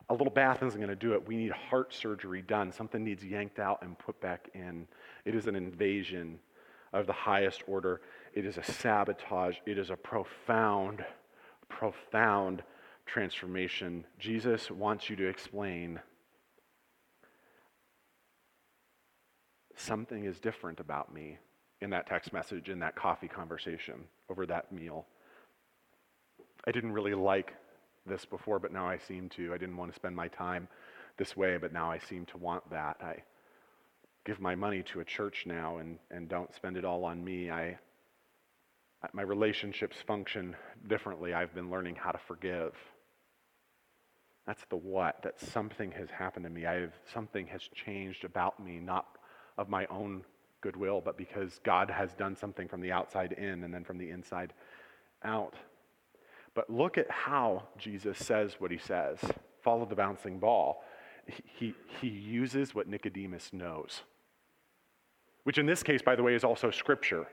a 0.10 0.14
little 0.14 0.32
bath 0.32 0.64
isn't 0.64 0.80
going 0.80 0.90
to 0.90 0.96
do 0.96 1.14
it. 1.14 1.28
We 1.28 1.38
need 1.38 1.52
heart 1.52 1.94
surgery 1.94 2.42
done. 2.42 2.72
Something 2.72 3.04
needs 3.04 3.24
yanked 3.24 3.60
out 3.60 3.82
and 3.82 3.98
put 3.98 4.20
back 4.20 4.50
in. 4.54 4.88
It 5.26 5.36
is 5.36 5.48
an 5.48 5.56
invasion 5.56 6.40
of 6.94 7.06
the 7.06 7.14
highest 7.14 7.64
order. 7.68 8.02
It 8.34 8.46
is 8.46 8.58
a 8.58 8.64
sabotage. 8.64 9.58
It 9.66 9.78
is 9.78 9.90
a 9.90 9.96
profound, 9.96 11.04
profound 11.70 12.64
transformation, 13.06 14.06
Jesus 14.20 14.70
wants 14.70 15.10
you 15.10 15.16
to 15.16 15.28
explain 15.28 16.00
something 19.76 20.26
is 20.26 20.40
different 20.40 20.80
about 20.80 21.14
me 21.14 21.38
in 21.82 21.90
that 21.92 22.08
text 22.08 22.34
message, 22.34 22.70
in 22.70 22.80
that 22.80 22.96
coffee 22.96 23.28
conversation, 23.28 24.04
over 24.30 24.46
that 24.46 24.72
meal. 24.72 25.06
I 26.66 26.72
didn't 26.72 26.92
really 26.92 27.14
like 27.14 27.54
this 28.06 28.26
before, 28.26 28.60
but 28.60 28.74
now 28.74 28.88
I 28.88 28.98
seem 28.98 29.30
to. 29.30 29.54
I 29.54 29.58
didn't 29.58 29.78
want 29.78 29.92
to 29.92 29.96
spend 29.96 30.16
my 30.16 30.28
time 30.28 30.68
this 31.18 31.38
way, 31.38 31.58
but 31.58 31.72
now 31.72 31.92
I 31.92 32.00
seem 32.00 32.26
to 32.28 32.38
want 32.38 32.70
that. 32.72 32.98
I 33.02 33.24
give 34.26 34.40
my 34.40 34.56
money 34.56 34.84
to 34.84 35.00
a 35.00 35.06
church 35.06 35.46
now 35.46 35.78
and, 35.78 35.98
and 36.12 36.28
don't 36.28 36.54
spend 36.54 36.78
it 36.78 36.84
all 36.84 37.06
on 37.06 37.24
me. 37.24 37.50
I, 37.50 37.78
my 39.14 39.22
relationships 39.22 39.98
function 40.06 40.56
differently. 40.88 41.34
I've 41.34 41.54
been 41.54 41.70
learning 41.70 41.96
how 41.96 42.12
to 42.12 42.18
forgive. 42.18 42.74
That's 44.46 44.64
the 44.70 44.78
what, 44.78 45.22
that 45.24 45.40
something 45.40 45.92
has 45.92 46.10
happened 46.10 46.46
to 46.46 46.50
me. 46.50 46.66
I 46.66 46.82
have, 46.82 46.94
something 47.14 47.48
has 47.48 47.62
changed 47.74 48.24
about 48.24 48.64
me, 48.64 48.80
not 48.80 49.06
of 49.58 49.70
my 49.70 49.86
own 49.88 50.24
goodwill, 50.62 51.02
but 51.04 51.18
because 51.18 51.60
God 51.64 51.90
has 51.90 52.14
done 52.14 52.36
something 52.36 52.68
from 52.68 52.82
the 52.82 52.92
outside 52.92 53.34
in 53.34 53.64
and 53.64 53.74
then 53.74 53.84
from 53.84 53.98
the 53.98 54.10
inside 54.10 54.54
out. 55.24 55.56
But 56.56 56.70
look 56.70 56.98
at 56.98 57.10
how 57.12 57.64
Jesus 57.78 58.18
says 58.18 58.56
what 58.58 58.72
he 58.72 58.78
says. 58.78 59.20
Follow 59.62 59.86
the 59.86 59.96
bouncing 59.96 60.40
ball. 60.40 60.84
He, 61.60 61.74
he 62.02 62.08
uses 62.08 62.74
what 62.74 62.88
Nicodemus 62.88 63.52
knows, 63.52 64.02
which 65.44 65.58
in 65.58 65.66
this 65.66 65.84
case, 65.84 66.02
by 66.02 66.16
the 66.16 66.24
way, 66.24 66.36
is 66.36 66.46
also 66.46 66.72
scripture. 66.72 67.28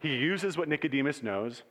He 0.00 0.16
uses 0.16 0.58
what 0.58 0.68
Nicodemus 0.68 1.22
knows 1.22 1.62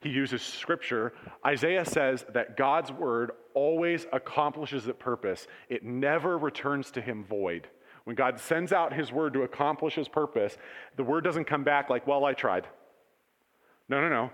he 0.00 0.08
uses 0.08 0.42
scripture. 0.42 1.12
Isaiah 1.44 1.84
says 1.84 2.24
that 2.32 2.56
God's 2.56 2.90
word 2.90 3.32
always 3.54 4.06
accomplishes 4.12 4.86
its 4.86 4.98
purpose, 4.98 5.46
it 5.68 5.84
never 5.84 6.38
returns 6.38 6.90
to 6.92 7.00
him 7.00 7.24
void. 7.24 7.68
When 8.04 8.16
God 8.16 8.40
sends 8.40 8.72
out 8.72 8.94
his 8.94 9.12
word 9.12 9.34
to 9.34 9.42
accomplish 9.42 9.94
his 9.94 10.08
purpose, 10.08 10.56
the 10.96 11.04
word 11.04 11.22
doesn't 11.22 11.44
come 11.44 11.64
back 11.64 11.90
like, 11.90 12.06
well, 12.06 12.24
I 12.24 12.32
tried. 12.32 12.66
No, 13.88 14.00
no, 14.00 14.08
no. 14.08 14.30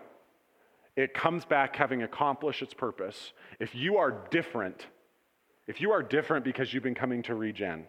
It 0.94 1.12
comes 1.12 1.44
back 1.44 1.74
having 1.76 2.02
accomplished 2.02 2.62
its 2.62 2.72
purpose. 2.72 3.32
If 3.58 3.74
you 3.74 3.96
are 3.96 4.24
different, 4.30 4.86
if 5.66 5.80
you 5.80 5.90
are 5.90 6.02
different 6.02 6.44
because 6.44 6.72
you've 6.72 6.84
been 6.84 6.94
coming 6.94 7.22
to 7.24 7.34
regen, 7.34 7.86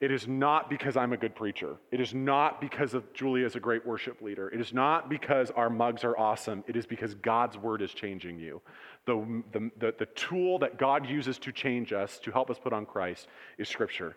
it 0.00 0.12
is 0.12 0.28
not 0.28 0.70
because 0.70 0.96
I'm 0.96 1.12
a 1.12 1.16
good 1.16 1.34
preacher. 1.34 1.76
It 1.90 2.00
is 2.00 2.14
not 2.14 2.60
because 2.60 2.94
of 2.94 3.12
Julia 3.14 3.44
is 3.44 3.56
a 3.56 3.60
great 3.60 3.84
worship 3.84 4.22
leader. 4.22 4.48
It 4.48 4.60
is 4.60 4.72
not 4.72 5.08
because 5.08 5.50
our 5.50 5.68
mugs 5.68 6.04
are 6.04 6.16
awesome. 6.16 6.62
It 6.68 6.76
is 6.76 6.86
because 6.86 7.14
God's 7.14 7.58
word 7.58 7.82
is 7.82 7.92
changing 7.92 8.38
you. 8.38 8.62
The, 9.06 9.42
the, 9.52 9.70
the, 9.78 9.94
the 9.98 10.06
tool 10.06 10.60
that 10.60 10.78
God 10.78 11.08
uses 11.08 11.36
to 11.40 11.50
change 11.50 11.92
us, 11.92 12.20
to 12.20 12.30
help 12.30 12.48
us 12.48 12.58
put 12.62 12.72
on 12.72 12.86
Christ, 12.86 13.26
is 13.58 13.68
Scripture. 13.68 14.16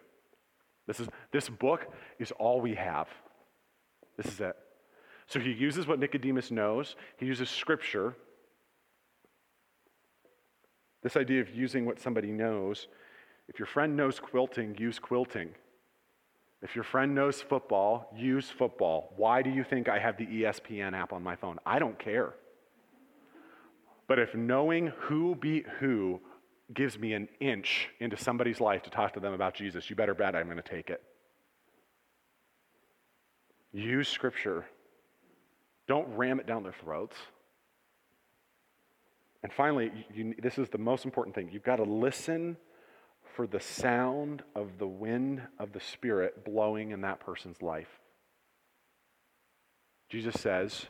This, 0.86 1.00
is, 1.00 1.08
this 1.32 1.50
book 1.50 1.88
is 2.20 2.32
all 2.34 2.62
we 2.62 2.76
have. 2.76 3.08
This 4.18 4.32
is 4.34 4.40
it. 4.40 4.56
So 5.26 5.40
he 5.40 5.52
uses 5.52 5.88
what 5.88 5.98
Nicodemus 5.98 6.52
knows, 6.52 6.96
he 7.18 7.26
uses 7.26 7.50
Scripture. 7.50 8.16
This 11.02 11.18
idea 11.18 11.42
of 11.42 11.56
using 11.56 11.88
what 11.88 12.00
somebody 12.00 12.32
knows. 12.32 12.88
If 13.48 13.58
your 13.58 13.66
friend 13.66 13.98
knows 13.98 14.20
quilting, 14.20 14.78
use 14.78 15.00
quilting. 15.00 15.50
If 16.62 16.76
your 16.76 16.84
friend 16.84 17.16
knows 17.16 17.42
football, 17.42 18.14
use 18.16 18.50
football. 18.50 19.14
Why 19.18 19.42
do 19.42 19.50
you 19.50 19.64
think 19.64 19.90
I 19.90 19.98
have 19.98 20.18
the 20.18 20.28
ESPN 20.28 20.94
app 20.94 21.12
on 21.12 21.24
my 21.24 21.36
phone? 21.36 21.60
I 21.66 21.80
don't 21.80 21.98
care. 21.98 22.36
But 24.08 24.20
if 24.20 24.36
knowing 24.36 24.88
who 25.00 25.36
beat 25.36 25.66
who 25.80 26.20
gives 26.74 27.00
me 27.00 27.14
an 27.14 27.28
inch 27.40 27.90
into 28.00 28.16
somebody's 28.16 28.62
life 28.62 28.84
to 28.84 28.90
talk 28.90 29.14
to 29.14 29.20
them 29.20 29.34
about 29.34 29.56
Jesus, 29.56 29.90
you 29.90 29.96
better 29.96 30.14
bet 30.14 30.36
I'm 30.36 30.46
going 30.46 30.58
to 30.58 30.64
take 30.64 30.90
it. 30.90 31.02
Use 33.74 34.08
Scripture. 34.08 34.66
Don't 35.88 36.08
ram 36.16 36.40
it 36.40 36.46
down 36.46 36.64
their 36.64 36.76
throats. 36.84 37.16
And 39.44 39.52
finally, 39.52 39.92
you, 40.14 40.36
this 40.42 40.58
is 40.58 40.70
the 40.70 40.78
most 40.78 41.06
important 41.06 41.36
thing. 41.36 41.50
You've 41.52 41.64
got 41.64 41.78
to 41.78 41.84
listen 41.84 42.58
for 43.36 43.48
the 43.48 43.60
sound 43.60 44.44
of 44.56 44.78
the 44.78 44.88
wind 44.88 45.42
of 45.60 45.74
the 45.74 45.80
Spirit 45.80 46.46
blowing 46.46 46.92
in 46.92 47.02
that 47.02 47.20
person's 47.20 47.62
life. 47.62 48.00
Jesus 50.10 50.40
says, 50.40 50.88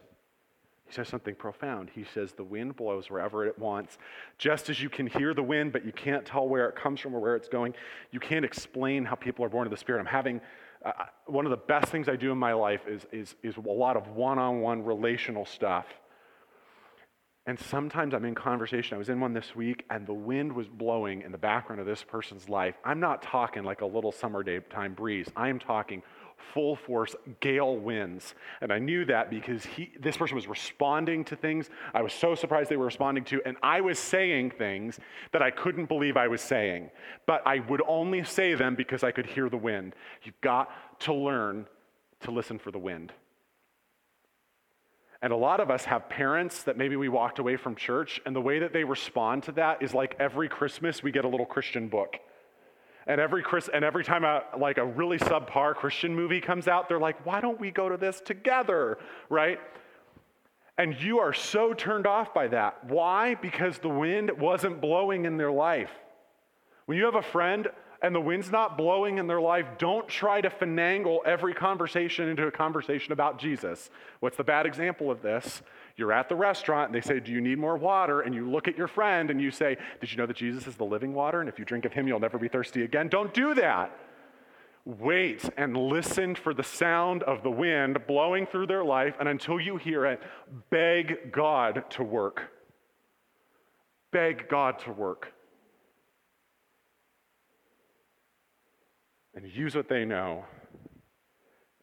he 0.91 0.95
says 0.95 1.07
something 1.07 1.35
profound. 1.35 1.89
He 1.95 2.03
says, 2.13 2.33
The 2.33 2.43
wind 2.43 2.75
blows 2.75 3.09
wherever 3.09 3.45
it 3.45 3.57
wants. 3.57 3.97
Just 4.37 4.69
as 4.69 4.81
you 4.81 4.89
can 4.89 5.07
hear 5.07 5.33
the 5.33 5.41
wind, 5.41 5.71
but 5.71 5.85
you 5.85 5.93
can't 5.93 6.25
tell 6.25 6.49
where 6.49 6.67
it 6.67 6.75
comes 6.75 6.99
from 6.99 7.15
or 7.15 7.21
where 7.21 7.37
it's 7.37 7.47
going, 7.47 7.73
you 8.11 8.19
can't 8.19 8.43
explain 8.43 9.05
how 9.05 9.15
people 9.15 9.45
are 9.45 9.49
born 9.49 9.65
of 9.65 9.71
the 9.71 9.77
Spirit. 9.77 10.01
I'm 10.01 10.05
having 10.05 10.41
uh, 10.83 10.91
one 11.27 11.45
of 11.45 11.51
the 11.51 11.57
best 11.57 11.87
things 11.93 12.09
I 12.09 12.17
do 12.17 12.31
in 12.33 12.37
my 12.37 12.51
life 12.51 12.81
is, 12.87 13.05
is, 13.13 13.35
is 13.41 13.55
a 13.55 13.61
lot 13.61 13.95
of 13.95 14.09
one 14.09 14.37
on 14.37 14.59
one 14.59 14.83
relational 14.83 15.45
stuff. 15.45 15.85
And 17.47 17.59
sometimes 17.59 18.13
I'm 18.13 18.25
in 18.25 18.35
conversation. 18.35 18.95
I 18.95 18.97
was 18.99 19.09
in 19.09 19.19
one 19.19 19.33
this 19.33 19.55
week, 19.55 19.85
and 19.89 20.05
the 20.05 20.13
wind 20.13 20.53
was 20.53 20.67
blowing 20.67 21.23
in 21.23 21.31
the 21.31 21.39
background 21.39 21.79
of 21.79 21.87
this 21.87 22.03
person's 22.03 22.47
life. 22.47 22.75
I'm 22.85 22.99
not 22.99 23.23
talking 23.23 23.63
like 23.63 23.81
a 23.81 23.85
little 23.85 24.11
summer 24.11 24.43
daytime 24.43 24.93
breeze. 24.93 25.27
I 25.35 25.49
am 25.49 25.57
talking 25.57 26.03
full 26.53 26.75
force 26.75 27.15
gale 27.39 27.77
winds. 27.77 28.35
And 28.61 28.71
I 28.71 28.79
knew 28.79 29.05
that 29.05 29.29
because 29.29 29.65
he, 29.65 29.91
this 29.99 30.17
person 30.17 30.35
was 30.35 30.47
responding 30.47 31.23
to 31.25 31.35
things 31.35 31.69
I 31.93 32.01
was 32.01 32.13
so 32.13 32.35
surprised 32.35 32.69
they 32.69 32.77
were 32.77 32.85
responding 32.85 33.23
to, 33.25 33.41
and 33.45 33.57
I 33.63 33.81
was 33.81 33.97
saying 33.97 34.51
things 34.57 34.99
that 35.31 35.41
I 35.41 35.51
couldn't 35.51 35.85
believe 35.85 36.17
I 36.17 36.27
was 36.27 36.41
saying. 36.41 36.91
But 37.25 37.41
I 37.45 37.59
would 37.59 37.81
only 37.87 38.23
say 38.23 38.55
them 38.55 38.75
because 38.75 39.03
I 39.03 39.11
could 39.11 39.25
hear 39.25 39.49
the 39.49 39.57
wind. 39.57 39.95
You've 40.23 40.41
got 40.41 40.69
to 41.01 41.13
learn 41.13 41.65
to 42.21 42.31
listen 42.31 42.59
for 42.59 42.71
the 42.71 42.79
wind. 42.79 43.13
And 45.21 45.31
a 45.31 45.35
lot 45.35 45.59
of 45.59 45.69
us 45.69 45.85
have 45.85 46.09
parents 46.09 46.63
that 46.63 46.77
maybe 46.77 46.95
we 46.95 47.07
walked 47.07 47.37
away 47.37 47.55
from 47.55 47.75
church, 47.75 48.19
and 48.25 48.35
the 48.35 48.41
way 48.41 48.59
that 48.59 48.73
they 48.73 48.83
respond 48.83 49.43
to 49.43 49.51
that 49.53 49.83
is 49.83 49.93
like 49.93 50.15
every 50.19 50.49
Christmas 50.49 51.03
we 51.03 51.11
get 51.11 51.25
a 51.25 51.27
little 51.27 51.45
Christian 51.45 51.87
book. 51.89 52.17
And 53.05 53.21
every 53.21 53.43
Chris, 53.43 53.69
and 53.71 53.83
every 53.83 54.03
time 54.03 54.23
a 54.23 54.43
like 54.57 54.77
a 54.77 54.85
really 54.85 55.17
subpar 55.17 55.75
Christian 55.75 56.15
movie 56.15 56.41
comes 56.41 56.67
out, 56.67 56.87
they're 56.87 56.99
like, 56.99 57.25
"Why 57.25 57.41
don't 57.41 57.59
we 57.59 57.71
go 57.71 57.89
to 57.89 57.97
this 57.97 58.21
together?" 58.21 58.97
Right? 59.29 59.59
And 60.77 60.99
you 60.99 61.19
are 61.19 61.33
so 61.33 61.73
turned 61.73 62.07
off 62.07 62.33
by 62.33 62.47
that. 62.47 62.83
Why? 62.85 63.35
Because 63.35 63.77
the 63.79 63.89
wind 63.89 64.31
wasn't 64.39 64.81
blowing 64.81 65.25
in 65.25 65.37
their 65.37 65.51
life. 65.51 65.91
When 66.85 66.97
you 66.97 67.05
have 67.05 67.15
a 67.15 67.21
friend 67.21 67.67
and 68.01 68.15
the 68.15 68.21
wind's 68.21 68.51
not 68.51 68.77
blowing 68.77 69.19
in 69.19 69.27
their 69.27 69.41
life, 69.41 69.65
don't 69.77 70.07
try 70.07 70.41
to 70.41 70.49
finagle 70.49 71.19
every 71.25 71.53
conversation 71.53 72.27
into 72.29 72.47
a 72.47 72.51
conversation 72.51 73.13
about 73.13 73.39
Jesus. 73.39 73.89
What's 74.21 74.37
the 74.37 74.43
bad 74.43 74.65
example 74.65 75.11
of 75.11 75.21
this? 75.21 75.61
You're 75.97 76.11
at 76.11 76.27
the 76.27 76.35
restaurant 76.35 76.87
and 76.87 76.95
they 76.95 77.05
say, 77.05 77.19
Do 77.19 77.31
you 77.31 77.41
need 77.41 77.59
more 77.59 77.77
water? 77.77 78.21
And 78.21 78.33
you 78.33 78.49
look 78.49 78.67
at 78.67 78.75
your 78.77 78.87
friend 78.87 79.29
and 79.29 79.39
you 79.39 79.51
say, 79.51 79.77
Did 79.99 80.11
you 80.11 80.17
know 80.17 80.25
that 80.25 80.35
Jesus 80.35 80.65
is 80.65 80.75
the 80.75 80.83
living 80.85 81.13
water? 81.13 81.41
And 81.41 81.49
if 81.49 81.59
you 81.59 81.65
drink 81.65 81.85
of 81.85 81.93
him, 81.93 82.07
you'll 82.07 82.19
never 82.19 82.39
be 82.39 82.47
thirsty 82.47 82.83
again. 82.83 83.07
Don't 83.07 83.33
do 83.33 83.53
that. 83.55 83.95
Wait 84.83 85.47
and 85.57 85.77
listen 85.77 86.33
for 86.33 86.55
the 86.55 86.63
sound 86.63 87.21
of 87.23 87.43
the 87.43 87.51
wind 87.51 87.99
blowing 88.07 88.47
through 88.47 88.65
their 88.65 88.83
life, 88.83 89.15
and 89.19 89.29
until 89.29 89.59
you 89.59 89.77
hear 89.77 90.07
it, 90.07 90.19
beg 90.71 91.31
God 91.31 91.83
to 91.91 92.03
work. 92.03 92.51
Beg 94.11 94.49
God 94.49 94.79
to 94.79 94.91
work. 94.91 95.33
And 99.41 99.51
use 99.51 99.75
what 99.75 99.89
they 99.89 100.05
know 100.05 100.45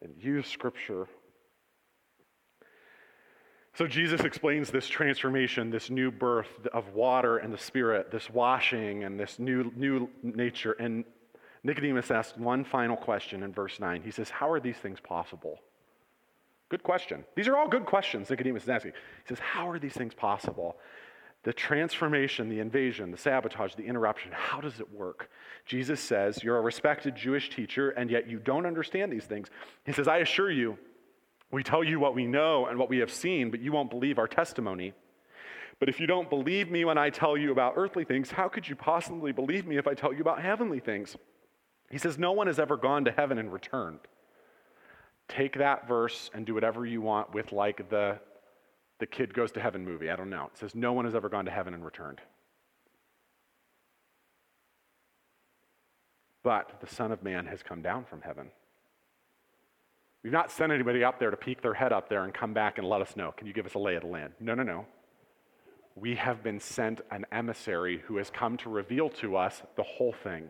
and 0.01 0.13
use 0.17 0.47
Scripture. 0.47 1.07
So 3.73 3.87
Jesus 3.87 4.21
explains 4.21 4.71
this 4.71 4.87
transformation, 4.87 5.69
this 5.69 5.89
new 5.89 6.11
birth 6.11 6.67
of 6.73 6.93
water 6.93 7.37
and 7.37 7.53
the 7.53 7.57
Spirit, 7.57 8.11
this 8.11 8.29
washing 8.29 9.03
and 9.03 9.19
this 9.19 9.39
new, 9.39 9.71
new 9.75 10.09
nature. 10.21 10.73
And 10.73 11.03
Nicodemus 11.63 12.11
asks 12.11 12.37
one 12.37 12.63
final 12.63 12.95
question 12.95 13.43
in 13.43 13.53
verse 13.53 13.79
9. 13.79 14.01
He 14.03 14.11
says, 14.11 14.29
How 14.29 14.49
are 14.49 14.59
these 14.59 14.77
things 14.77 14.99
possible? 14.99 15.59
Good 16.69 16.83
question. 16.83 17.25
These 17.35 17.47
are 17.47 17.57
all 17.57 17.67
good 17.67 17.85
questions 17.85 18.29
Nicodemus 18.29 18.63
is 18.63 18.69
asking. 18.69 18.91
He 18.91 19.29
says, 19.29 19.39
How 19.39 19.69
are 19.69 19.79
these 19.79 19.93
things 19.93 20.13
possible? 20.13 20.77
The 21.43 21.53
transformation, 21.53 22.49
the 22.49 22.59
invasion, 22.59 23.11
the 23.11 23.17
sabotage, 23.17 23.75
the 23.75 23.85
interruption, 23.85 24.31
how 24.33 24.59
does 24.59 24.79
it 24.79 24.91
work? 24.91 25.29
Jesus 25.65 26.01
says, 26.01 26.43
You're 26.43 26.57
a 26.57 26.61
respected 26.61 27.15
Jewish 27.15 27.49
teacher, 27.49 27.91
and 27.91 28.09
yet 28.09 28.29
you 28.29 28.39
don't 28.39 28.65
understand 28.65 29.11
these 29.11 29.23
things. 29.23 29.49
He 29.85 29.93
says, 29.93 30.07
I 30.07 30.17
assure 30.17 30.51
you, 30.51 30.77
we 31.51 31.63
tell 31.63 31.83
you 31.83 31.99
what 31.99 32.13
we 32.13 32.27
know 32.27 32.65
and 32.65 32.77
what 32.77 32.89
we 32.89 32.99
have 32.99 33.11
seen, 33.11 33.51
but 33.51 33.61
you 33.61 33.71
won't 33.71 33.89
believe 33.89 34.19
our 34.19 34.27
testimony. 34.27 34.93
But 35.79 35.87
if 35.87 35.99
you 35.99 36.07
don't 36.07 36.29
believe 36.29 36.69
me 36.69 36.83
when 36.83 36.97
I 36.97 37.09
tell 37.09 37.37
you 37.37 37.51
about 37.51 37.73
earthly 37.77 38.03
things, 38.03 38.29
how 38.29 38.49
could 38.49 38.67
you 38.67 38.75
possibly 38.75 39.31
believe 39.31 39.65
me 39.65 39.77
if 39.77 39.87
I 39.87 39.93
tell 39.93 40.13
you 40.13 40.19
about 40.19 40.41
heavenly 40.41 40.81
things? 40.81 41.15
He 41.89 41.97
says, 41.97 42.17
No 42.17 42.33
one 42.33 42.47
has 42.47 42.59
ever 42.59 42.75
gone 42.75 43.05
to 43.05 43.11
heaven 43.11 43.37
and 43.37 43.51
returned. 43.51 43.99
Take 45.29 45.57
that 45.57 45.87
verse 45.87 46.29
and 46.33 46.45
do 46.45 46.53
whatever 46.53 46.85
you 46.85 47.01
want 47.01 47.33
with, 47.33 47.53
like, 47.53 47.89
the 47.89 48.19
the 48.99 49.07
kid 49.07 49.33
goes 49.33 49.51
to 49.53 49.61
heaven 49.61 49.83
movie. 49.85 50.09
I 50.09 50.15
don't 50.15 50.29
know. 50.29 50.49
It 50.53 50.57
says 50.57 50.75
no 50.75 50.93
one 50.93 51.05
has 51.05 51.15
ever 51.15 51.29
gone 51.29 51.45
to 51.45 51.51
heaven 51.51 51.73
and 51.73 51.83
returned. 51.83 52.21
But 56.43 56.79
the 56.81 56.87
Son 56.87 57.11
of 57.11 57.23
Man 57.23 57.45
has 57.47 57.63
come 57.63 57.81
down 57.81 58.05
from 58.05 58.21
heaven. 58.21 58.51
We've 60.23 60.33
not 60.33 60.51
sent 60.51 60.71
anybody 60.71 61.03
up 61.03 61.19
there 61.19 61.31
to 61.31 61.37
peek 61.37 61.61
their 61.61 61.73
head 61.73 61.93
up 61.93 62.09
there 62.09 62.25
and 62.25 62.33
come 62.33 62.53
back 62.53 62.77
and 62.77 62.87
let 62.87 63.01
us 63.01 63.15
know. 63.15 63.31
Can 63.31 63.47
you 63.47 63.53
give 63.53 63.65
us 63.65 63.73
a 63.73 63.79
lay 63.79 63.95
of 63.95 64.01
the 64.01 64.09
land? 64.09 64.33
No, 64.39 64.53
no, 64.53 64.63
no. 64.63 64.85
We 65.95 66.15
have 66.15 66.43
been 66.43 66.59
sent 66.59 67.01
an 67.11 67.25
emissary 67.31 68.03
who 68.05 68.17
has 68.17 68.29
come 68.29 68.57
to 68.57 68.69
reveal 68.69 69.09
to 69.09 69.37
us 69.37 69.61
the 69.75 69.83
whole 69.83 70.13
thing. 70.13 70.49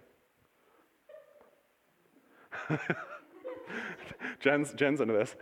Jen's, 4.40 4.74
Jen's 4.74 5.02
into 5.02 5.14
this. 5.14 5.36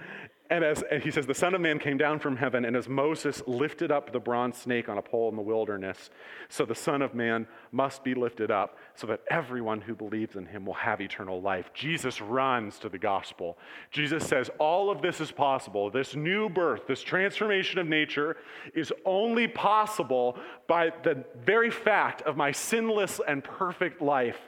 And 0.49 0.63
as 0.63 0.81
and 0.89 1.03
he 1.03 1.12
says, 1.12 1.25
the 1.25 1.33
Son 1.33 1.53
of 1.53 1.62
Man 1.62 1.77
came 1.77 1.97
down 1.97 2.19
from 2.19 2.38
heaven, 2.38 2.63
and 2.63 2.75
as 2.75 2.88
Moses 2.88 3.41
lifted 3.45 3.91
up 3.91 4.13
the 4.13 4.19
bronze 4.19 4.57
snake 4.57 4.88
on 4.88 4.97
a 4.97 5.01
pole 5.01 5.29
in 5.29 5.36
the 5.36 5.41
wilderness, 5.41 6.10
so 6.47 6.63
the 6.63 6.75
Son 6.75 7.01
of 7.01 7.13
Man 7.13 7.47
must 7.71 8.03
be 8.03 8.13
lifted 8.13 8.49
up, 8.49 8.77
so 8.95 9.07
that 9.07 9.21
everyone 9.29 9.81
who 9.81 9.93
believes 9.93 10.38
in 10.38 10.45
him 10.45 10.65
will 10.65 10.73
have 10.73 11.01
eternal 11.01 11.41
life. 11.41 11.71
Jesus 11.73 12.21
runs 12.21 12.79
to 12.79 12.88
the 12.88 12.97
gospel. 12.97 13.57
Jesus 13.91 14.25
says, 14.25 14.49
All 14.57 14.89
of 14.89 15.01
this 15.01 15.19
is 15.19 15.31
possible. 15.31 15.89
This 15.89 16.15
new 16.15 16.47
birth, 16.47 16.88
this 16.88 17.03
transformation 17.03 17.79
of 17.79 17.88
nature 17.88 18.38
is 18.73 18.93
only 19.05 19.49
possible 19.49 20.38
by 20.67 20.91
the 21.03 21.25
very 21.43 21.71
fact 21.71 22.21
of 22.21 22.38
my 22.38 22.53
sinless 22.53 23.19
and 23.27 23.43
perfect 23.43 24.01
life 24.01 24.39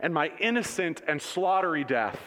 and 0.00 0.14
my 0.14 0.32
innocent 0.40 1.02
and 1.06 1.20
slaughtery 1.20 1.86
death 1.86 2.18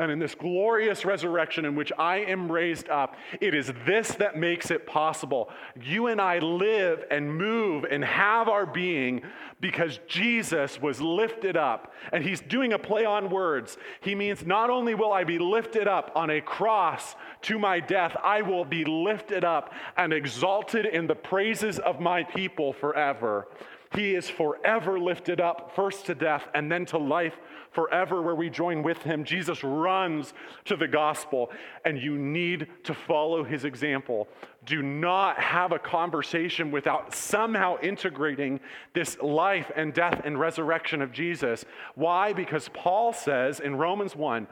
and 0.00 0.10
in 0.10 0.18
this 0.18 0.34
glorious 0.34 1.04
resurrection 1.04 1.66
in 1.66 1.74
which 1.74 1.92
I 1.98 2.18
am 2.18 2.50
raised 2.50 2.88
up, 2.88 3.16
it 3.38 3.54
is 3.54 3.70
this 3.84 4.08
that 4.12 4.34
makes 4.34 4.70
it 4.70 4.86
possible. 4.86 5.50
You 5.78 6.06
and 6.06 6.18
I 6.18 6.38
live 6.38 7.04
and 7.10 7.36
move 7.36 7.84
and 7.84 8.02
have 8.02 8.48
our 8.48 8.64
being 8.64 9.20
because 9.60 10.00
Jesus 10.08 10.80
was 10.80 11.02
lifted 11.02 11.54
up. 11.54 11.92
And 12.12 12.24
he's 12.24 12.40
doing 12.40 12.72
a 12.72 12.78
play 12.78 13.04
on 13.04 13.28
words. 13.28 13.76
He 14.00 14.14
means 14.14 14.46
not 14.46 14.70
only 14.70 14.94
will 14.94 15.12
I 15.12 15.24
be 15.24 15.38
lifted 15.38 15.86
up 15.86 16.12
on 16.14 16.30
a 16.30 16.40
cross 16.40 17.14
to 17.42 17.58
my 17.58 17.78
death, 17.78 18.16
I 18.24 18.40
will 18.40 18.64
be 18.64 18.86
lifted 18.86 19.44
up 19.44 19.74
and 19.98 20.14
exalted 20.14 20.86
in 20.86 21.08
the 21.08 21.14
praises 21.14 21.78
of 21.78 22.00
my 22.00 22.24
people 22.24 22.72
forever. 22.72 23.48
He 23.92 24.14
is 24.14 24.30
forever 24.30 25.00
lifted 25.00 25.40
up, 25.40 25.72
first 25.74 26.06
to 26.06 26.14
death 26.14 26.46
and 26.54 26.70
then 26.70 26.86
to 26.86 26.98
life 26.98 27.34
forever, 27.72 28.22
where 28.22 28.36
we 28.36 28.48
join 28.48 28.82
with 28.84 28.98
him. 28.98 29.24
Jesus 29.24 29.64
runs 29.64 30.32
to 30.66 30.76
the 30.76 30.86
gospel, 30.86 31.50
and 31.84 32.00
you 32.00 32.16
need 32.16 32.68
to 32.84 32.94
follow 32.94 33.42
his 33.42 33.64
example. 33.64 34.28
Do 34.64 34.82
not 34.82 35.38
have 35.38 35.72
a 35.72 35.78
conversation 35.78 36.70
without 36.70 37.14
somehow 37.14 37.78
integrating 37.80 38.60
this 38.92 39.18
life 39.20 39.70
and 39.74 39.92
death 39.92 40.20
and 40.24 40.38
resurrection 40.38 41.02
of 41.02 41.10
Jesus. 41.10 41.64
Why? 41.96 42.32
Because 42.32 42.68
Paul 42.72 43.12
says 43.12 43.58
in 43.58 43.76
Romans 43.76 44.14
1 44.14 44.46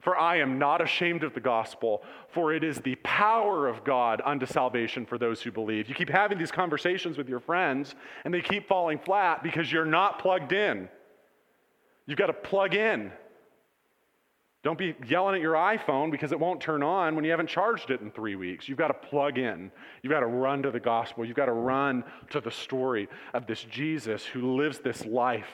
for 0.00 0.18
I 0.18 0.38
am 0.38 0.58
not 0.58 0.80
ashamed 0.80 1.22
of 1.22 1.34
the 1.34 1.40
gospel, 1.40 2.02
for 2.28 2.52
it 2.52 2.64
is 2.64 2.78
the 2.78 2.96
power 2.96 3.68
of 3.68 3.84
God 3.84 4.22
unto 4.24 4.46
salvation 4.46 5.04
for 5.04 5.18
those 5.18 5.42
who 5.42 5.52
believe. 5.52 5.88
You 5.88 5.94
keep 5.94 6.08
having 6.08 6.38
these 6.38 6.50
conversations 6.50 7.18
with 7.18 7.28
your 7.28 7.40
friends, 7.40 7.94
and 8.24 8.32
they 8.32 8.40
keep 8.40 8.66
falling 8.66 8.98
flat 8.98 9.42
because 9.42 9.70
you're 9.70 9.84
not 9.84 10.18
plugged 10.18 10.52
in. 10.52 10.88
You've 12.06 12.18
got 12.18 12.26
to 12.26 12.32
plug 12.32 12.74
in. 12.74 13.12
Don't 14.62 14.78
be 14.78 14.94
yelling 15.06 15.36
at 15.36 15.40
your 15.40 15.54
iPhone 15.54 16.10
because 16.10 16.32
it 16.32 16.40
won't 16.40 16.60
turn 16.60 16.82
on 16.82 17.14
when 17.14 17.24
you 17.24 17.30
haven't 17.30 17.48
charged 17.48 17.90
it 17.90 18.02
in 18.02 18.10
three 18.10 18.36
weeks. 18.36 18.68
You've 18.68 18.76
got 18.78 18.88
to 18.88 19.08
plug 19.08 19.38
in. 19.38 19.70
You've 20.02 20.10
got 20.10 20.20
to 20.20 20.26
run 20.26 20.62
to 20.64 20.70
the 20.70 20.80
gospel. 20.80 21.24
You've 21.24 21.36
got 21.36 21.46
to 21.46 21.52
run 21.52 22.04
to 22.30 22.40
the 22.40 22.50
story 22.50 23.08
of 23.32 23.46
this 23.46 23.62
Jesus 23.64 24.24
who 24.24 24.56
lives 24.56 24.78
this 24.78 25.06
life 25.06 25.48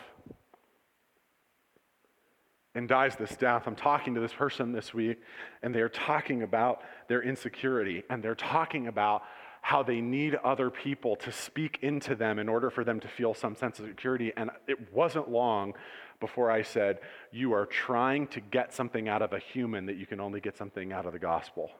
and 2.76 2.86
dies 2.86 3.16
this 3.16 3.34
death. 3.36 3.64
I'm 3.66 3.74
talking 3.74 4.14
to 4.14 4.20
this 4.20 4.34
person 4.34 4.70
this 4.70 4.92
week, 4.92 5.20
and 5.62 5.74
they're 5.74 5.88
talking 5.88 6.42
about 6.42 6.82
their 7.08 7.22
insecurity, 7.22 8.02
and 8.10 8.22
they're 8.22 8.34
talking 8.34 8.86
about 8.86 9.22
how 9.62 9.82
they 9.82 10.00
need 10.00 10.36
other 10.44 10.70
people 10.70 11.16
to 11.16 11.32
speak 11.32 11.78
into 11.82 12.14
them 12.14 12.38
in 12.38 12.48
order 12.48 12.70
for 12.70 12.84
them 12.84 13.00
to 13.00 13.08
feel 13.08 13.34
some 13.34 13.56
sense 13.56 13.80
of 13.80 13.86
security. 13.86 14.32
And 14.36 14.50
it 14.68 14.92
wasn't 14.92 15.28
long 15.28 15.74
before 16.20 16.50
I 16.50 16.62
said, 16.62 17.00
You 17.32 17.52
are 17.54 17.66
trying 17.66 18.28
to 18.28 18.40
get 18.40 18.72
something 18.72 19.08
out 19.08 19.22
of 19.22 19.32
a 19.32 19.38
human 19.38 19.86
that 19.86 19.96
you 19.96 20.06
can 20.06 20.20
only 20.20 20.40
get 20.40 20.56
something 20.56 20.92
out 20.92 21.06
of 21.06 21.12
the 21.14 21.18
gospel. 21.18 21.70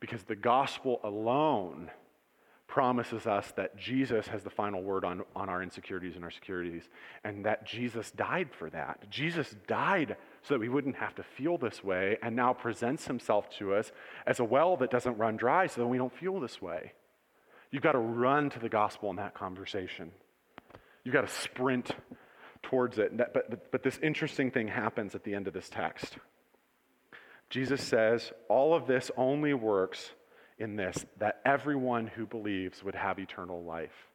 Because 0.00 0.24
the 0.24 0.36
gospel 0.36 1.00
alone 1.02 1.90
promises 2.68 3.26
us 3.26 3.50
that 3.56 3.76
Jesus 3.78 4.28
has 4.28 4.42
the 4.44 4.50
final 4.50 4.82
word 4.82 5.04
on, 5.04 5.22
on 5.34 5.48
our 5.48 5.62
insecurities 5.62 6.14
and 6.14 6.24
our 6.24 6.30
securities, 6.30 6.88
and 7.24 7.46
that 7.46 7.66
Jesus 7.66 8.10
died 8.10 8.50
for 8.56 8.68
that. 8.70 9.10
Jesus 9.10 9.56
died 9.66 10.16
so 10.42 10.54
that 10.54 10.60
we 10.60 10.68
wouldn't 10.68 10.96
have 10.96 11.14
to 11.16 11.22
feel 11.22 11.56
this 11.56 11.82
way, 11.82 12.18
and 12.22 12.36
now 12.36 12.52
presents 12.52 13.06
himself 13.06 13.48
to 13.58 13.74
us 13.74 13.90
as 14.26 14.38
a 14.38 14.44
well 14.44 14.76
that 14.76 14.90
doesn't 14.90 15.16
run 15.16 15.36
dry 15.36 15.66
so 15.66 15.80
that 15.80 15.86
we 15.86 15.96
don't 15.96 16.12
feel 16.12 16.38
this 16.38 16.60
way. 16.60 16.92
You've 17.70 17.82
got 17.82 17.92
to 17.92 17.98
run 17.98 18.50
to 18.50 18.58
the 18.58 18.68
gospel 18.68 19.10
in 19.10 19.16
that 19.16 19.34
conversation. 19.34 20.12
You've 21.04 21.14
got 21.14 21.26
to 21.26 21.34
sprint 21.34 21.90
towards 22.62 22.98
it. 22.98 23.16
But, 23.16 23.32
but, 23.32 23.72
but 23.72 23.82
this 23.82 23.98
interesting 24.02 24.50
thing 24.50 24.68
happens 24.68 25.14
at 25.14 25.24
the 25.24 25.34
end 25.34 25.48
of 25.48 25.54
this 25.54 25.70
text. 25.70 26.18
Jesus 27.48 27.82
says 27.82 28.30
all 28.48 28.74
of 28.74 28.86
this 28.86 29.10
only 29.16 29.54
works 29.54 30.10
in 30.58 30.76
this 30.76 31.06
that 31.18 31.40
everyone 31.44 32.06
who 32.06 32.26
believes 32.26 32.82
would 32.82 32.94
have 32.94 33.18
eternal 33.18 33.62
life. 33.62 34.08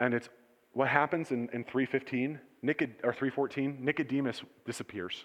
And 0.00 0.14
it's 0.14 0.28
what 0.72 0.88
happens 0.88 1.30
in, 1.30 1.48
in 1.52 1.64
315 1.64 2.40
Nicod- 2.64 3.04
or 3.04 3.12
314 3.12 3.78
Nicodemus 3.80 4.42
disappears. 4.64 5.24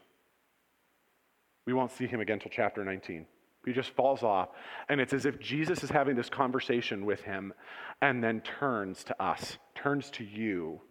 We 1.66 1.74
won't 1.74 1.92
see 1.92 2.08
him 2.08 2.20
again 2.20 2.36
until 2.36 2.52
chapter 2.54 2.84
19. 2.84 3.26
He 3.66 3.74
just 3.74 3.90
falls 3.92 4.24
off. 4.24 4.50
And 4.88 5.02
it's 5.02 5.14
as 5.14 5.26
if 5.26 5.40
Jesus 5.40 5.84
is 5.84 5.90
having 5.90 6.16
this 6.16 6.30
conversation 6.30 7.06
with 7.06 7.22
him 7.22 7.54
and 8.02 8.24
then 8.24 8.42
turns 8.42 9.04
to 9.06 9.22
us, 9.22 9.58
turns 9.76 10.10
to 10.12 10.24
you 10.24 10.82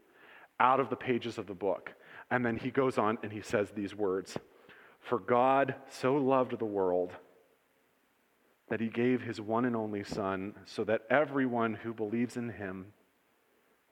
out 0.60 0.80
of 0.80 0.90
the 0.90 0.96
pages 0.96 1.38
of 1.38 1.46
the 1.46 1.54
book. 1.54 1.92
And 2.30 2.44
then 2.44 2.56
he 2.56 2.70
goes 2.70 2.98
on 2.98 3.18
and 3.22 3.32
he 3.32 3.40
says 3.40 3.70
these 3.70 3.94
words 3.94 4.36
For 5.00 5.18
God 5.18 5.74
so 5.88 6.16
loved 6.16 6.58
the 6.58 6.66
world 6.66 7.12
that 8.68 8.80
he 8.80 8.88
gave 8.88 9.22
his 9.22 9.40
one 9.40 9.64
and 9.64 9.76
only 9.76 10.04
Son, 10.04 10.54
so 10.64 10.84
that 10.84 11.02
everyone 11.10 11.74
who 11.74 11.94
believes 11.94 12.36
in 12.36 12.50
him 12.50 12.92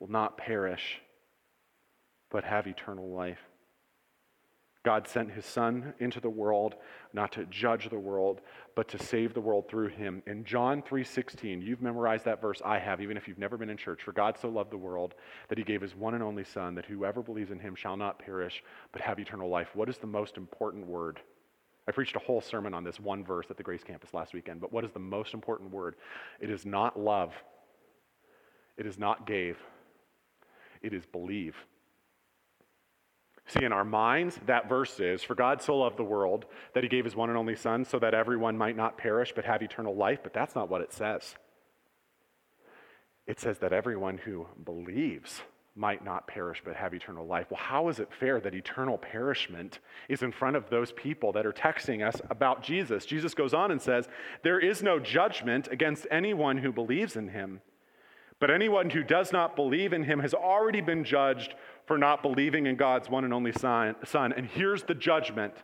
will 0.01 0.11
not 0.11 0.37
perish, 0.37 1.01
but 2.31 2.45
have 2.45 2.67
eternal 2.67 3.11
life. 3.11 3.39
God 4.85 5.09
sent 5.09 5.31
his 5.31 5.47
son 5.47 5.95
into 5.99 6.21
the 6.21 6.29
world 6.29 6.75
not 7.15 7.33
to 7.33 7.47
judge 7.47 7.89
the 7.89 7.99
world, 7.99 8.43
but 8.77 8.87
to 8.89 8.99
save 8.99 9.33
the 9.33 9.41
world 9.41 9.67
through 9.67 9.89
him. 9.89 10.23
In 10.27 10.45
John 10.45 10.83
3:16, 10.83 11.63
you've 11.63 11.81
memorized 11.81 12.27
that 12.27 12.43
verse, 12.43 12.61
I 12.63 12.79
have, 12.79 13.01
even 13.01 13.17
if 13.17 13.27
you've 13.27 13.39
never 13.39 13.57
been 13.57 13.71
in 13.71 13.79
church. 13.79 14.03
For 14.03 14.13
God 14.13 14.37
so 14.37 14.51
loved 14.51 14.71
the 14.71 14.77
world 14.77 15.15
that 15.49 15.57
he 15.57 15.65
gave 15.65 15.81
his 15.81 15.97
one 15.97 16.13
and 16.13 16.23
only 16.23 16.45
son 16.45 16.75
that 16.75 16.85
whoever 16.85 17.23
believes 17.23 17.51
in 17.51 17.59
him 17.59 17.75
shall 17.75 17.97
not 17.97 18.19
perish, 18.19 18.63
but 18.93 19.01
have 19.01 19.19
eternal 19.19 19.49
life. 19.49 19.75
What 19.75 19.89
is 19.89 19.97
the 19.97 20.07
most 20.07 20.37
important 20.37 20.87
word? 20.87 21.19
I 21.87 21.93
preached 21.93 22.17
a 22.17 22.21
whole 22.21 22.41
sermon 22.41 22.73
on 22.73 22.85
this 22.85 22.99
one 22.99 23.25
verse 23.25 23.47
at 23.51 23.57
the 23.57 23.63
Grace 23.63 23.85
Campus 23.85 24.15
last 24.15 24.33
weekend, 24.33 24.61
but 24.61 24.73
what 24.73 24.85
is 24.85 24.93
the 24.93 24.99
most 24.99 25.35
important 25.35 25.71
word? 25.71 25.97
It 26.41 26.51
is 26.51 26.65
not 26.65 26.99
love. 26.99 27.33
It 28.77 28.87
is 28.87 28.99
not 28.99 29.27
gave. 29.27 29.59
It 30.83 30.95
is 30.95 31.05
believe. 31.07 31.57
See, 33.47 33.65
in 33.65 33.73
our 33.73 33.85
minds, 33.85 34.41
that 34.47 34.69
verse 34.69 34.99
is 35.01 35.23
For 35.23 35.35
God 35.35 35.61
so 35.61 35.77
loved 35.77 35.99
the 35.99 36.05
world 36.05 36.47
that 36.73 36.83
he 36.83 36.89
gave 36.89 37.05
his 37.05 37.15
one 37.15 37.29
and 37.29 37.39
only 37.39 37.57
Son 37.57 37.85
so 37.85 37.99
that 37.99 38.15
everyone 38.15 38.57
might 38.57 38.77
not 38.77 38.97
perish 38.97 39.33
but 39.35 39.45
have 39.45 39.63
eternal 39.63 39.95
life. 39.95 40.21
But 40.23 40.33
that's 40.33 40.55
not 40.55 40.71
what 40.71 40.81
it 40.81 40.93
says. 40.93 41.35
It 43.27 43.41
says 43.41 43.59
that 43.59 43.73
everyone 43.73 44.19
who 44.19 44.47
believes 44.65 45.43
might 45.77 46.05
not 46.05 46.27
perish 46.27 46.63
but 46.65 46.77
have 46.77 46.95
eternal 46.95 47.27
life. 47.27 47.47
Well, 47.51 47.61
how 47.61 47.89
is 47.89 47.99
it 47.99 48.09
fair 48.19 48.41
that 48.41 48.55
eternal 48.55 48.97
perishment 48.97 49.81
is 50.09 50.23
in 50.23 50.31
front 50.31 50.57
of 50.57 50.71
those 50.71 50.93
people 50.93 51.33
that 51.33 51.47
are 51.47 51.53
texting 51.53 52.07
us 52.07 52.21
about 52.31 52.63
Jesus? 52.63 53.05
Jesus 53.05 53.35
goes 53.35 53.55
on 53.55 53.71
and 53.71 53.83
says, 53.83 54.09
There 54.43 54.61
is 54.61 54.83
no 54.83 55.01
judgment 55.01 55.69
against 55.71 56.07
anyone 56.11 56.59
who 56.59 56.73
believes 56.73 57.17
in 57.17 57.29
him. 57.29 57.61
But 58.41 58.51
anyone 58.51 58.91
who 58.91 59.03
does 59.03 59.33
not 59.33 59.57
believe 59.57 59.93
in 59.93 60.05
him 60.05 60.21
has 60.21 60.35
already 60.35 60.81
been 60.81 61.05
judged 61.05 61.55
for 61.87 61.97
not 61.97 62.23
believing 62.23 62.67
in 62.67 62.77
God's 62.77 63.09
one 63.09 63.25
and 63.25 63.33
only 63.33 63.53
son. 63.53 63.95
And 64.15 64.47
here's 64.47 64.83
the 64.83 64.95
judgment. 64.95 65.55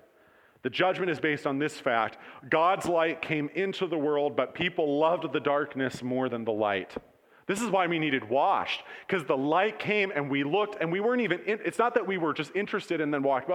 The 0.63 0.71
judgment 0.71 1.11
is 1.11 1.21
based 1.21 1.47
on 1.47 1.59
this 1.59 1.79
fact 1.79 2.19
God's 2.49 2.87
light 2.87 3.23
came 3.23 3.49
into 3.55 3.87
the 3.87 3.99
world, 3.99 4.37
but 4.37 4.55
people 4.55 4.99
loved 4.99 5.33
the 5.33 5.41
darkness 5.41 6.03
more 6.03 6.29
than 6.29 6.45
the 6.45 6.53
light. 6.53 6.95
This 7.51 7.63
is 7.63 7.69
why 7.69 7.89
we 7.89 7.99
needed 7.99 8.31
washed, 8.31 8.85
because 9.09 9.25
the 9.25 9.37
light 9.37 9.81
came 9.81 10.13
and 10.15 10.31
we 10.31 10.45
looked 10.45 10.81
and 10.81 10.93
we 10.93 11.01
weren't 11.01 11.23
even, 11.23 11.41
in, 11.41 11.59
it's 11.65 11.81
not 11.81 11.95
that 11.95 12.07
we 12.07 12.17
were 12.17 12.33
just 12.33 12.55
interested 12.55 13.01
and 13.01 13.13
then 13.13 13.25
walked, 13.25 13.51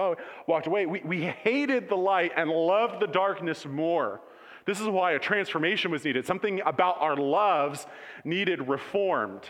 walked 0.46 0.66
away. 0.66 0.84
We, 0.84 1.00
we 1.00 1.22
hated 1.22 1.88
the 1.88 1.96
light 1.96 2.32
and 2.36 2.50
loved 2.50 3.00
the 3.00 3.06
darkness 3.06 3.64
more. 3.64 4.20
This 4.66 4.82
is 4.82 4.86
why 4.86 5.12
a 5.12 5.18
transformation 5.18 5.90
was 5.90 6.04
needed. 6.04 6.26
Something 6.26 6.60
about 6.66 7.00
our 7.00 7.16
loves 7.16 7.86
needed 8.22 8.68
reformed. 8.68 9.48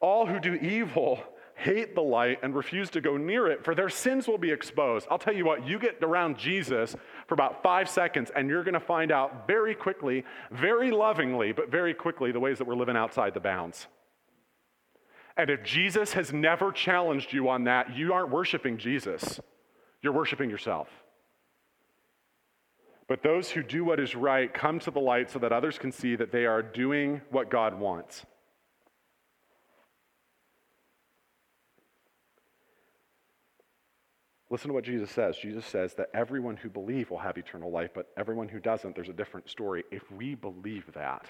All 0.00 0.24
who 0.24 0.40
do 0.40 0.54
evil 0.54 1.22
hate 1.56 1.94
the 1.94 2.00
light 2.00 2.38
and 2.42 2.54
refuse 2.54 2.88
to 2.88 3.02
go 3.02 3.18
near 3.18 3.48
it, 3.48 3.64
for 3.64 3.74
their 3.74 3.90
sins 3.90 4.26
will 4.26 4.38
be 4.38 4.50
exposed. 4.50 5.06
I'll 5.10 5.18
tell 5.18 5.34
you 5.34 5.44
what, 5.44 5.66
you 5.66 5.78
get 5.78 5.98
around 6.02 6.38
Jesus 6.38 6.96
for 7.28 7.34
about 7.34 7.62
five 7.62 7.88
seconds, 7.88 8.30
and 8.34 8.48
you're 8.48 8.64
going 8.64 8.74
to 8.74 8.80
find 8.80 9.12
out 9.12 9.46
very 9.46 9.74
quickly, 9.74 10.24
very 10.50 10.90
lovingly, 10.90 11.52
but 11.52 11.70
very 11.70 11.92
quickly, 11.92 12.32
the 12.32 12.40
ways 12.40 12.58
that 12.58 12.66
we're 12.66 12.74
living 12.74 12.96
outside 12.96 13.34
the 13.34 13.40
bounds. 13.40 13.86
And 15.36 15.50
if 15.50 15.62
Jesus 15.62 16.14
has 16.14 16.32
never 16.32 16.72
challenged 16.72 17.32
you 17.32 17.48
on 17.50 17.64
that, 17.64 17.94
you 17.94 18.14
aren't 18.14 18.30
worshiping 18.30 18.78
Jesus, 18.78 19.38
you're 20.02 20.12
worshiping 20.12 20.48
yourself. 20.48 20.88
But 23.08 23.22
those 23.22 23.50
who 23.50 23.62
do 23.62 23.84
what 23.84 24.00
is 24.00 24.14
right 24.14 24.52
come 24.52 24.78
to 24.80 24.90
the 24.90 25.00
light 25.00 25.30
so 25.30 25.38
that 25.38 25.52
others 25.52 25.78
can 25.78 25.92
see 25.92 26.16
that 26.16 26.32
they 26.32 26.46
are 26.46 26.62
doing 26.62 27.20
what 27.30 27.50
God 27.50 27.78
wants. 27.78 28.24
Listen 34.50 34.68
to 34.68 34.74
what 34.74 34.84
Jesus 34.84 35.10
says. 35.10 35.36
Jesus 35.36 35.66
says 35.66 35.94
that 35.94 36.08
everyone 36.14 36.56
who 36.56 36.70
believes 36.70 37.10
will 37.10 37.18
have 37.18 37.36
eternal 37.36 37.70
life, 37.70 37.90
but 37.94 38.08
everyone 38.16 38.48
who 38.48 38.58
doesn't, 38.58 38.94
there's 38.94 39.10
a 39.10 39.14
different 39.14 39.50
story. 39.50 39.84
If 39.90 40.10
we 40.10 40.34
believe 40.34 40.84
that, 40.94 41.26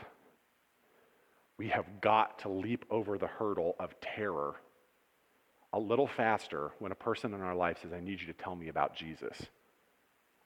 we 1.59 1.69
have 1.69 2.01
got 2.01 2.39
to 2.41 2.49
leap 2.49 2.85
over 2.91 3.19
the 3.19 3.27
hurdle 3.27 3.75
of 3.81 3.99
terror 4.01 4.55
a 5.73 5.79
little 5.79 6.07
faster 6.07 6.71
when 6.79 6.93
a 6.93 6.95
person 6.95 7.35
in 7.35 7.41
our 7.41 7.55
life 7.55 7.79
says, 7.83 7.93
I 7.93 8.01
need 8.01 8.21
you 8.21 8.27
to 8.29 8.33
tell 8.33 8.55
me 8.55 8.69
about 8.69 8.95
Jesus. 8.95 9.37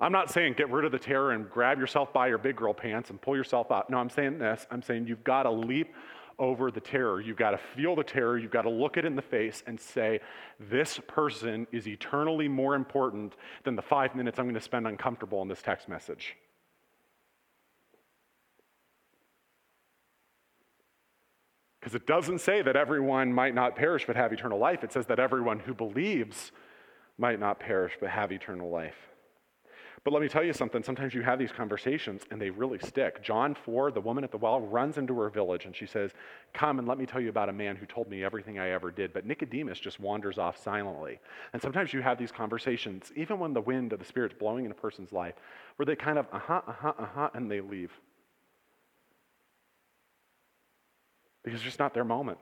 I'm 0.01 0.11
not 0.11 0.31
saying 0.31 0.55
get 0.57 0.71
rid 0.71 0.85
of 0.85 0.91
the 0.91 0.99
terror 0.99 1.33
and 1.33 1.49
grab 1.49 1.79
yourself 1.79 2.13
by 2.13 2.27
your 2.27 2.39
big 2.39 2.57
girl 2.57 2.75
pants 2.75 3.11
and 3.11 3.21
pull 3.21 3.37
yourself 3.37 3.71
up. 3.71 3.89
No, 3.89 3.99
I'm 3.99 4.11
saying 4.11 4.39
this. 4.39 4.67
I'm 4.71 4.83
saying 4.83 5.07
you've 5.07 5.23
got 5.23 5.45
to 5.45 5.51
leap 5.51 5.95
over 6.38 6.71
the 6.71 6.81
terror. 6.81 7.21
You've 7.21 7.37
got 7.37 7.51
to 7.51 7.59
feel 7.59 7.95
the 7.95 8.05
terror. 8.05 8.38
You've 8.38 8.51
got 8.51 8.62
to 8.62 8.71
look 8.71 8.97
it 8.97 9.05
in 9.05 9.16
the 9.16 9.23
face 9.23 9.62
and 9.66 9.79
say, 9.81 10.21
this 10.59 11.01
person 11.07 11.66
is 11.73 11.87
eternally 11.87 12.49
more 12.49 12.75
important 12.75 13.35
than 13.64 13.77
the 13.77 13.83
five 13.83 14.14
minutes 14.14 14.38
I'm 14.38 14.47
going 14.47 14.55
to 14.55 14.61
spend 14.61 14.87
uncomfortable 14.87 15.42
in 15.42 15.49
this 15.49 15.62
text 15.62 15.88
message. 15.88 16.37
Because 21.81 21.95
it 21.95 22.07
doesn't 22.07 22.40
say 22.40 22.62
that 22.62 22.77
everyone 22.77 23.33
might 23.33 23.55
not 23.55 23.75
perish 23.75 24.07
but 24.07 24.14
have 24.14 24.33
eternal 24.33 24.59
life. 24.59 24.85
It 24.85 24.92
says 24.92 25.07
that 25.07 25.18
everyone 25.18 25.59
who 25.59 25.75
believes 25.75 26.53
might 27.18 27.40
not 27.40 27.59
perish 27.59 27.97
but 28.01 28.11
have 28.11 28.31
eternal 28.31 28.71
life. 28.71 29.12
But 30.05 30.12
let 30.12 30.21
me 30.21 30.29
tell 30.29 30.43
you 30.43 30.53
something. 30.53 30.83
Sometimes 30.83 31.15
you 31.15 31.23
have 31.23 31.38
these 31.38 31.53
conversations 31.53 32.23
and 32.33 32.41
they 32.41 32.51
really 32.51 32.81
stick. 32.81 33.23
John 33.23 33.55
4, 33.55 33.93
the 33.93 34.01
woman 34.01 34.25
at 34.25 34.33
the 34.33 34.37
well, 34.37 34.61
runs 34.61 34.99
into 34.99 35.17
her 35.21 35.29
village 35.31 35.65
and 35.65 35.77
she 35.77 35.87
says, 35.87 36.11
Come 36.53 36.81
and 36.81 36.88
let 36.88 36.99
me 36.99 37.07
tell 37.07 37.21
you 37.21 37.29
about 37.29 37.49
a 37.49 37.53
man 37.53 37.77
who 37.77 37.87
told 37.87 38.11
me 38.11 38.25
everything 38.25 38.59
I 38.59 38.71
ever 38.71 38.91
did. 38.91 39.12
But 39.12 39.27
Nicodemus 39.27 39.79
just 39.79 40.01
wanders 40.01 40.38
off 40.38 40.61
silently. 40.61 41.21
And 41.53 41.62
sometimes 41.62 41.93
you 41.93 42.03
have 42.03 42.19
these 42.19 42.33
conversations, 42.33 43.12
even 43.15 43.38
when 43.38 43.53
the 43.53 43.61
wind 43.61 43.93
of 43.93 44.01
the 44.01 44.05
Spirit's 44.05 44.35
blowing 44.37 44.65
in 44.65 44.73
a 44.73 44.75
person's 44.75 45.12
life, 45.12 45.35
where 45.77 45.87
they 45.87 45.95
kind 45.95 46.19
of, 46.19 46.27
uh 46.33 46.41
huh, 46.41 46.62
uh 46.67 46.73
huh, 46.73 46.93
uh 46.99 47.07
huh, 47.15 47.31
and 47.35 47.49
they 47.49 47.61
leave. 47.61 47.93
Because 51.45 51.61
it's 51.61 51.65
just 51.65 51.79
not 51.79 51.95
their 51.95 52.05
moment. 52.05 52.38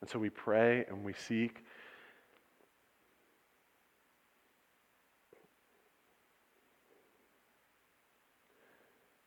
And 0.00 0.08
so 0.08 0.18
we 0.18 0.30
pray 0.30 0.86
and 0.88 1.04
we 1.04 1.12
seek 1.12 1.62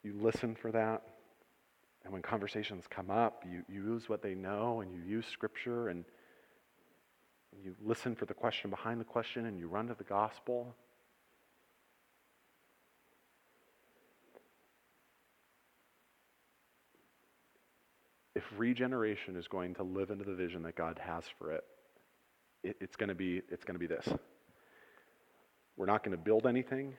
You 0.09 0.19
listen 0.19 0.55
for 0.55 0.71
that. 0.71 1.03
And 2.03 2.11
when 2.11 2.23
conversations 2.23 2.85
come 2.89 3.11
up, 3.11 3.43
you, 3.47 3.61
you 3.69 3.93
use 3.93 4.09
what 4.09 4.23
they 4.23 4.33
know 4.33 4.81
and 4.81 4.91
you 4.91 5.01
use 5.05 5.27
scripture 5.27 5.89
and 5.89 6.03
you 7.63 7.75
listen 7.85 8.15
for 8.15 8.25
the 8.25 8.33
question 8.33 8.71
behind 8.71 8.99
the 8.99 9.05
question 9.05 9.45
and 9.45 9.59
you 9.59 9.67
run 9.67 9.87
to 9.87 9.93
the 9.93 10.03
gospel. 10.03 10.73
If 18.33 18.43
regeneration 18.57 19.35
is 19.35 19.47
going 19.47 19.75
to 19.75 19.83
live 19.83 20.09
into 20.09 20.23
the 20.23 20.33
vision 20.33 20.63
that 20.63 20.75
God 20.75 20.99
has 21.05 21.25
for 21.37 21.51
it, 21.51 21.63
it 22.63 22.77
it's 22.81 22.95
going 22.95 23.09
to 23.09 23.15
be 23.15 23.43
it's 23.49 23.63
going 23.63 23.75
to 23.75 23.79
be 23.79 23.85
this. 23.85 24.07
We're 25.77 25.85
not 25.85 26.03
going 26.03 26.17
to 26.17 26.23
build 26.23 26.47
anything. 26.47 26.95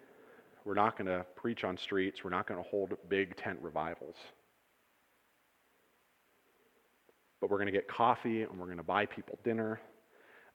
We're 0.70 0.76
not 0.76 0.96
going 0.96 1.08
to 1.08 1.26
preach 1.34 1.64
on 1.64 1.76
streets. 1.76 2.22
We're 2.22 2.30
not 2.30 2.46
going 2.46 2.62
to 2.62 2.70
hold 2.70 2.96
big 3.08 3.34
tent 3.34 3.58
revivals. 3.60 4.14
But 7.40 7.50
we're 7.50 7.56
going 7.56 7.66
to 7.66 7.72
get 7.72 7.88
coffee 7.88 8.42
and 8.42 8.56
we're 8.56 8.66
going 8.66 8.76
to 8.76 8.84
buy 8.84 9.06
people 9.06 9.36
dinner. 9.42 9.80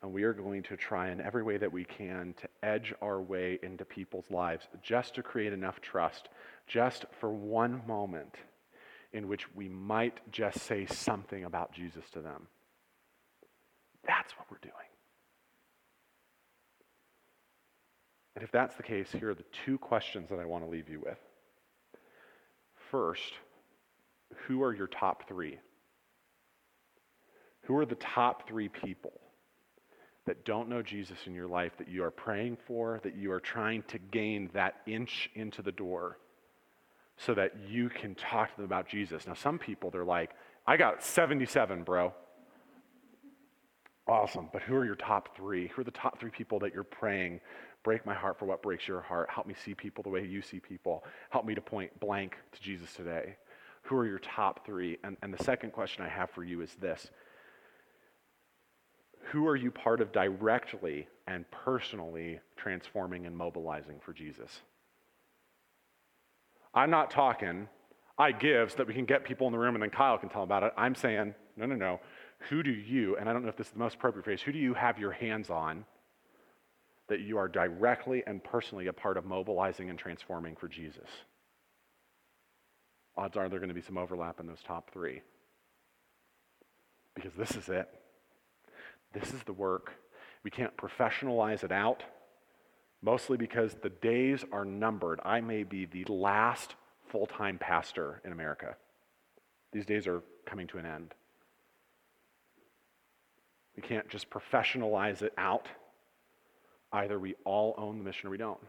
And 0.02 0.14
we 0.14 0.24
are 0.24 0.32
going 0.32 0.64
to 0.64 0.78
try 0.78 1.10
in 1.10 1.20
every 1.20 1.44
way 1.44 1.58
that 1.58 1.70
we 1.70 1.84
can 1.84 2.34
to 2.38 2.48
edge 2.64 2.94
our 3.02 3.22
way 3.22 3.60
into 3.62 3.84
people's 3.84 4.32
lives 4.32 4.66
just 4.82 5.16
to 5.16 5.22
create 5.22 5.52
enough 5.52 5.82
trust, 5.82 6.30
just 6.66 7.04
for 7.20 7.34
one 7.34 7.82
moment 7.86 8.36
in 9.12 9.28
which 9.28 9.54
we 9.54 9.68
might 9.68 10.22
just 10.32 10.62
say 10.62 10.86
something 10.86 11.44
about 11.44 11.74
Jesus 11.74 12.06
to 12.14 12.22
them. 12.22 12.48
That's 14.08 14.32
what 14.38 14.50
we're 14.50 14.60
doing. 14.60 14.85
And 18.36 18.44
if 18.44 18.52
that's 18.52 18.76
the 18.76 18.84
case, 18.84 19.12
here 19.12 19.30
are 19.30 19.36
the 19.36 19.46
two 19.66 19.78
questions 19.78 20.30
that 20.30 20.40
I 20.40 20.46
want 20.46 20.64
to 20.66 20.70
leave 20.70 20.90
you 20.90 21.00
with. 21.00 21.18
First, 22.92 23.34
who 24.48 24.62
are 24.62 24.74
your 24.74 24.88
top 24.88 25.28
three? 25.28 25.58
Who 27.64 27.78
are 27.78 27.86
the 27.86 27.96
top 27.96 28.48
three 28.48 28.70
people 28.70 29.14
that 30.26 30.44
don't 30.44 30.70
know 30.70 30.82
Jesus 30.82 31.18
in 31.26 31.34
your 31.34 31.48
life 31.48 31.78
that 31.78 31.88
you 31.88 32.04
are 32.04 32.12
praying 32.12 32.58
for, 32.68 33.00
that 33.04 33.16
you 33.16 33.32
are 33.32 33.40
trying 33.40 33.84
to 33.84 33.98
gain 33.98 34.50
that 34.54 34.76
inch 34.86 35.30
into 35.36 35.62
the 35.62 35.72
door 35.72 36.18
so 37.18 37.34
that 37.34 37.54
you 37.70 37.90
can 37.90 38.16
talk 38.16 38.50
to 38.52 38.58
them 38.58 38.66
about 38.66 38.88
Jesus? 38.88 39.26
Now, 39.26 39.34
some 39.34 39.58
people, 39.58 39.90
they're 39.92 40.04
like, 40.04 40.32
I 40.68 40.78
got 40.78 41.04
77, 41.04 41.84
bro. 41.84 42.14
Awesome. 44.08 44.50
But 44.52 44.62
who 44.62 44.76
are 44.76 44.86
your 44.86 44.96
top 44.96 45.36
three? 45.36 45.68
Who 45.68 45.82
are 45.82 45.86
the 45.86 45.92
top 45.92 46.20
three 46.20 46.30
people 46.30 46.60
that 46.60 46.74
you're 46.74 46.84
praying? 46.84 47.40
Break 47.86 48.04
my 48.04 48.16
heart 48.16 48.40
for 48.40 48.46
what 48.46 48.64
breaks 48.64 48.88
your 48.88 49.00
heart. 49.00 49.30
Help 49.30 49.46
me 49.46 49.54
see 49.64 49.76
people 49.76 50.02
the 50.02 50.10
way 50.10 50.26
you 50.26 50.42
see 50.42 50.60
people. 50.60 51.04
Help 51.30 51.46
me 51.46 51.54
to 51.54 51.62
point 51.62 51.98
blank 52.00 52.36
to 52.52 52.60
Jesus 52.60 52.92
today. 52.96 53.36
Who 53.84 53.96
are 53.96 54.08
your 54.08 54.18
top 54.18 54.66
three? 54.66 54.98
And, 55.04 55.16
and 55.22 55.32
the 55.32 55.44
second 55.44 55.72
question 55.72 56.04
I 56.04 56.10
have 56.10 56.32
for 56.32 56.44
you 56.44 56.62
is 56.62 56.74
this 56.82 57.12
Who 59.32 59.48
are 59.48 59.56
you 59.56 59.70
part 59.70 60.02
of 60.02 60.12
directly 60.12 61.08
and 61.28 61.46
personally 61.52 62.40
transforming 62.58 63.28
and 63.28 63.38
mobilizing 63.38 64.00
for 64.04 64.14
Jesus? 64.14 64.62
I'm 66.74 66.90
not 66.90 67.12
talking, 67.12 67.70
I 68.18 68.32
give 68.32 68.72
so 68.72 68.78
that 68.78 68.88
we 68.88 68.96
can 68.96 69.06
get 69.06 69.24
people 69.24 69.46
in 69.46 69.54
the 69.54 69.60
room 69.60 69.76
and 69.76 69.84
then 69.84 69.92
Kyle 69.92 70.18
can 70.18 70.30
tell 70.30 70.44
about 70.44 70.64
it. 70.64 70.74
I'm 70.76 70.96
saying, 70.96 71.36
no, 71.56 71.68
no, 71.68 71.76
no. 71.76 72.00
Who 72.50 72.64
do 72.64 72.72
you, 72.72 73.16
and 73.18 73.30
I 73.30 73.34
don't 73.34 73.44
know 73.44 73.50
if 73.50 73.58
this 73.58 73.68
is 73.68 73.74
the 73.74 73.80
most 73.80 73.96
appropriate 73.96 74.24
phrase, 74.24 74.42
who 74.42 74.52
do 74.52 74.58
you 74.58 74.74
have 74.74 74.98
your 74.98 75.12
hands 75.12 75.52
on 75.52 75.86
that 77.08 77.22
you 77.22 77.38
are 77.38 77.48
directly 77.48 78.24
and 78.26 78.44
personally 78.44 78.88
a 78.88 78.94
part 78.94 79.18
of 79.18 79.26
mobilizing 79.26 79.90
and 79.90 80.00
transforming 80.00 80.56
for 80.56 80.68
Jesus? 80.68 81.08
Odds 83.18 83.38
are 83.38 83.48
there 83.48 83.60
going 83.60 83.70
to 83.70 83.76
be 83.76 83.82
some 83.82 83.98
overlap 83.98 84.40
in 84.40 84.48
those 84.48 84.62
top 84.66 84.92
three. 84.92 85.22
Because 87.14 87.34
this 87.34 87.52
is 87.52 87.70
it. 87.70 87.88
This 89.14 89.34
is 89.34 89.42
the 89.44 89.54
work. 89.54 89.94
We 90.44 90.52
can't 90.52 90.76
professionalize 90.76 91.64
it 91.64 91.72
out, 91.72 92.04
mostly 93.02 93.38
because 93.38 93.76
the 93.82 93.90
days 93.90 94.44
are 94.52 94.66
numbered. 94.66 95.20
I 95.24 95.40
may 95.40 95.64
be 95.64 95.86
the 95.86 96.06
last 96.12 96.76
full 97.10 97.26
time 97.26 97.58
pastor 97.58 98.22
in 98.26 98.34
America. 98.34 98.76
These 99.72 99.86
days 99.86 100.08
are 100.08 100.22
coming 100.46 100.68
to 100.68 100.78
an 100.78 100.86
end. 100.86 101.14
We 103.76 103.82
can't 103.82 104.08
just 104.10 104.30
professionalize 104.30 105.22
it 105.22 105.34
out. 105.38 105.68
Either 106.92 107.20
we 107.20 107.36
all 107.44 107.76
own 107.78 107.98
the 107.98 108.04
mission 108.04 108.28
or 108.28 108.32
we 108.32 108.38
don't. 108.38 108.60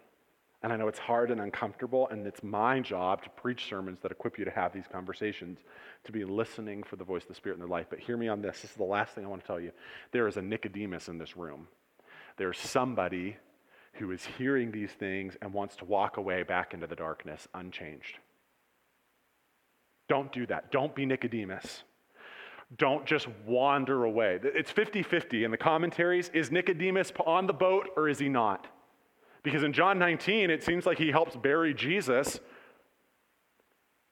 And 0.62 0.72
I 0.72 0.76
know 0.76 0.88
it's 0.88 0.98
hard 0.98 1.30
and 1.30 1.40
uncomfortable, 1.40 2.08
and 2.08 2.26
it's 2.26 2.42
my 2.42 2.80
job 2.80 3.22
to 3.22 3.30
preach 3.30 3.68
sermons 3.68 4.00
that 4.00 4.10
equip 4.10 4.38
you 4.38 4.44
to 4.44 4.50
have 4.50 4.72
these 4.72 4.86
conversations, 4.90 5.58
to 6.04 6.12
be 6.12 6.24
listening 6.24 6.82
for 6.82 6.96
the 6.96 7.04
voice 7.04 7.22
of 7.22 7.28
the 7.28 7.34
Spirit 7.34 7.56
in 7.56 7.60
their 7.60 7.68
life. 7.68 7.86
But 7.90 8.00
hear 8.00 8.16
me 8.16 8.28
on 8.28 8.40
this. 8.40 8.62
This 8.62 8.70
is 8.70 8.76
the 8.76 8.84
last 8.84 9.14
thing 9.14 9.24
I 9.24 9.28
want 9.28 9.42
to 9.42 9.46
tell 9.46 9.60
you. 9.60 9.70
There 10.12 10.26
is 10.26 10.38
a 10.38 10.42
Nicodemus 10.42 11.08
in 11.08 11.18
this 11.18 11.36
room. 11.36 11.68
There's 12.36 12.58
somebody 12.58 13.36
who 13.92 14.10
is 14.10 14.24
hearing 14.24 14.72
these 14.72 14.90
things 14.90 15.36
and 15.40 15.52
wants 15.52 15.76
to 15.76 15.84
walk 15.84 16.16
away 16.16 16.42
back 16.42 16.74
into 16.74 16.86
the 16.86 16.96
darkness 16.96 17.46
unchanged. 17.54 18.18
Don't 20.08 20.32
do 20.32 20.46
that. 20.46 20.70
Don't 20.70 20.94
be 20.94 21.06
Nicodemus. 21.06 21.82
Don't 22.76 23.06
just 23.06 23.28
wander 23.46 24.04
away. 24.04 24.40
It's 24.42 24.70
50 24.70 25.02
50 25.02 25.44
in 25.44 25.50
the 25.50 25.56
commentaries. 25.56 26.30
Is 26.34 26.50
Nicodemus 26.50 27.12
on 27.24 27.46
the 27.46 27.52
boat 27.52 27.90
or 27.96 28.08
is 28.08 28.18
he 28.18 28.28
not? 28.28 28.66
Because 29.44 29.62
in 29.62 29.72
John 29.72 29.98
19, 29.98 30.50
it 30.50 30.64
seems 30.64 30.86
like 30.86 30.98
he 30.98 31.12
helps 31.12 31.36
bury 31.36 31.72
Jesus. 31.72 32.40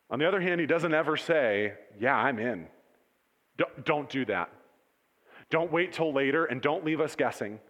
On 0.08 0.20
the 0.20 0.28
other 0.28 0.40
hand, 0.40 0.60
he 0.60 0.66
doesn't 0.66 0.94
ever 0.94 1.16
say, 1.16 1.72
Yeah, 1.98 2.14
I'm 2.14 2.38
in. 2.38 2.68
Don't 3.84 4.08
do 4.08 4.24
that. 4.26 4.50
Don't 5.50 5.72
wait 5.72 5.92
till 5.92 6.12
later 6.12 6.44
and 6.44 6.60
don't 6.60 6.84
leave 6.84 7.00
us 7.00 7.16
guessing. 7.16 7.60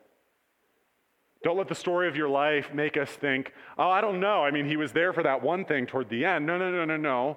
Don't 1.42 1.58
let 1.58 1.68
the 1.68 1.74
story 1.74 2.08
of 2.08 2.16
your 2.16 2.28
life 2.28 2.72
make 2.72 2.96
us 2.96 3.10
think, 3.10 3.52
oh, 3.76 3.90
I 3.90 4.00
don't 4.00 4.18
know. 4.18 4.42
I 4.42 4.50
mean, 4.50 4.66
he 4.66 4.78
was 4.78 4.92
there 4.92 5.12
for 5.12 5.22
that 5.22 5.42
one 5.42 5.66
thing 5.66 5.86
toward 5.86 6.08
the 6.08 6.24
end. 6.24 6.46
No, 6.46 6.56
no, 6.56 6.70
no, 6.70 6.86
no, 6.86 6.96
no. 6.96 7.36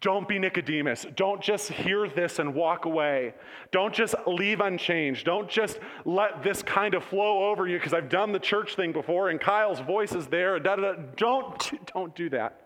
Don't 0.00 0.26
be 0.26 0.38
Nicodemus. 0.38 1.06
Don't 1.14 1.42
just 1.42 1.70
hear 1.70 2.08
this 2.08 2.38
and 2.38 2.54
walk 2.54 2.86
away. 2.86 3.34
Don't 3.70 3.94
just 3.94 4.14
leave 4.26 4.60
unchanged. 4.60 5.26
Don't 5.26 5.48
just 5.48 5.78
let 6.06 6.42
this 6.42 6.62
kind 6.62 6.94
of 6.94 7.04
flow 7.04 7.50
over 7.50 7.68
you 7.68 7.78
because 7.78 7.92
I've 7.92 8.08
done 8.08 8.32
the 8.32 8.38
church 8.38 8.76
thing 8.76 8.92
before 8.92 9.28
and 9.28 9.38
Kyle's 9.38 9.80
voice 9.80 10.12
is 10.12 10.26
there. 10.28 10.58
Da, 10.58 10.76
da, 10.76 10.92
da. 10.94 11.02
Don't, 11.16 11.86
don't 11.94 12.14
do 12.16 12.30
that. 12.30 12.60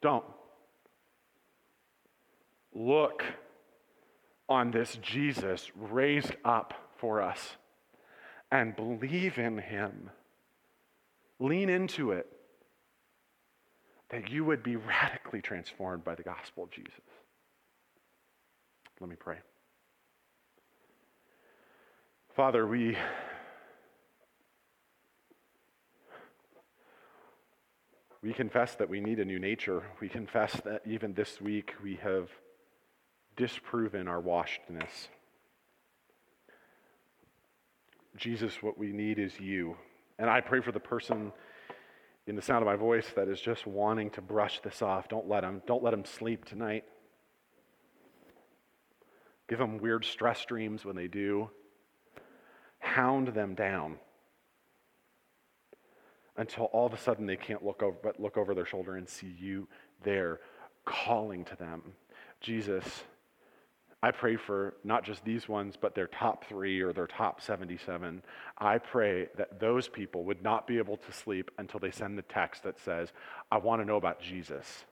Don't. 0.00 0.24
Look 2.72 3.24
on 4.48 4.70
this 4.70 4.96
Jesus 5.02 5.72
raised 5.74 6.36
up 6.44 6.72
for 6.98 7.20
us 7.20 7.56
and 8.52 8.76
believe 8.76 9.38
in 9.38 9.58
him. 9.58 10.10
Lean 11.40 11.68
into 11.68 12.12
it 12.12 12.37
that 14.10 14.30
you 14.30 14.44
would 14.44 14.62
be 14.62 14.76
radically 15.02 15.42
transformed 15.42 16.04
by 16.04 16.14
the 16.14 16.22
gospel 16.22 16.64
of 16.64 16.70
Jesus. 16.70 16.92
Let 19.00 19.10
me 19.10 19.16
pray. 19.16 19.36
Father, 22.34 22.66
we 22.66 22.96
we 28.22 28.32
confess 28.32 28.74
that 28.76 28.88
we 28.88 29.00
need 29.00 29.18
a 29.20 29.24
new 29.24 29.38
nature. 29.38 29.82
We 30.00 30.08
confess 30.08 30.52
that 30.64 30.82
even 30.86 31.14
this 31.14 31.40
week 31.40 31.74
we 31.82 31.96
have 31.96 32.28
disproven 33.36 34.08
our 34.08 34.20
washedness. 34.20 35.08
Jesus, 38.16 38.62
what 38.62 38.76
we 38.76 38.92
need 38.92 39.18
is 39.18 39.38
you. 39.38 39.76
And 40.18 40.28
I 40.28 40.40
pray 40.40 40.60
for 40.60 40.72
the 40.72 40.80
person 40.80 41.32
in 42.28 42.36
the 42.36 42.42
sound 42.42 42.62
of 42.62 42.66
my 42.66 42.76
voice 42.76 43.06
that 43.16 43.26
is 43.26 43.40
just 43.40 43.66
wanting 43.66 44.10
to 44.10 44.20
brush 44.20 44.60
this 44.60 44.82
off. 44.82 45.08
Don't 45.08 45.26
let 45.26 45.40
them, 45.40 45.62
don't 45.66 45.82
let 45.82 45.92
them 45.92 46.04
sleep 46.04 46.44
tonight. 46.44 46.84
Give 49.48 49.58
them 49.58 49.78
weird 49.78 50.04
stress 50.04 50.44
dreams 50.44 50.84
when 50.84 50.94
they 50.94 51.08
do. 51.08 51.48
Hound 52.80 53.28
them 53.28 53.54
down 53.54 53.96
until 56.36 56.64
all 56.66 56.86
of 56.86 56.92
a 56.92 56.98
sudden 56.98 57.24
they 57.24 57.36
can't 57.36 57.64
look 57.64 57.82
over 57.82 57.96
but 58.02 58.20
look 58.20 58.36
over 58.36 58.54
their 58.54 58.66
shoulder 58.66 58.96
and 58.96 59.08
see 59.08 59.34
you 59.38 59.66
there 60.04 60.40
calling 60.84 61.46
to 61.46 61.56
them. 61.56 61.94
Jesus, 62.42 63.04
I 64.02 64.12
pray 64.12 64.36
for 64.36 64.74
not 64.84 65.04
just 65.04 65.24
these 65.24 65.48
ones, 65.48 65.74
but 65.80 65.94
their 65.94 66.06
top 66.06 66.44
three 66.44 66.80
or 66.80 66.92
their 66.92 67.08
top 67.08 67.40
77. 67.40 68.22
I 68.56 68.78
pray 68.78 69.28
that 69.36 69.58
those 69.58 69.88
people 69.88 70.24
would 70.24 70.42
not 70.42 70.68
be 70.68 70.78
able 70.78 70.98
to 70.98 71.12
sleep 71.12 71.50
until 71.58 71.80
they 71.80 71.90
send 71.90 72.16
the 72.16 72.22
text 72.22 72.62
that 72.62 72.78
says, 72.78 73.12
I 73.50 73.58
want 73.58 73.82
to 73.82 73.84
know 73.84 73.96
about 73.96 74.20
Jesus. 74.20 74.84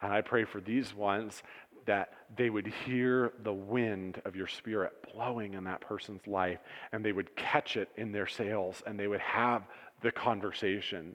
And 0.00 0.12
I 0.12 0.20
pray 0.20 0.44
for 0.44 0.60
these 0.60 0.92
ones 0.92 1.44
that 1.86 2.12
they 2.36 2.50
would 2.50 2.66
hear 2.66 3.32
the 3.44 3.52
wind 3.52 4.20
of 4.24 4.34
your 4.34 4.48
spirit 4.48 4.92
blowing 5.14 5.54
in 5.54 5.64
that 5.64 5.80
person's 5.80 6.26
life 6.26 6.58
and 6.92 7.04
they 7.04 7.12
would 7.12 7.34
catch 7.36 7.76
it 7.76 7.88
in 7.96 8.12
their 8.12 8.26
sails 8.26 8.82
and 8.86 8.98
they 8.98 9.06
would 9.06 9.20
have 9.20 9.62
the 10.00 10.12
conversation 10.12 11.14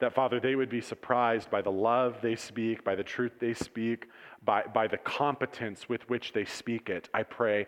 that, 0.00 0.14
Father, 0.14 0.40
they 0.40 0.54
would 0.54 0.70
be 0.70 0.80
surprised 0.80 1.50
by 1.50 1.62
the 1.62 1.70
love 1.70 2.16
they 2.22 2.36
speak, 2.36 2.84
by 2.84 2.94
the 2.94 3.04
truth 3.04 3.32
they 3.40 3.54
speak, 3.54 4.06
by, 4.42 4.62
by 4.62 4.86
the 4.86 4.98
competence 4.98 5.88
with 5.88 6.08
which 6.08 6.32
they 6.32 6.44
speak 6.44 6.88
it. 6.88 7.08
I 7.12 7.22
pray 7.22 7.66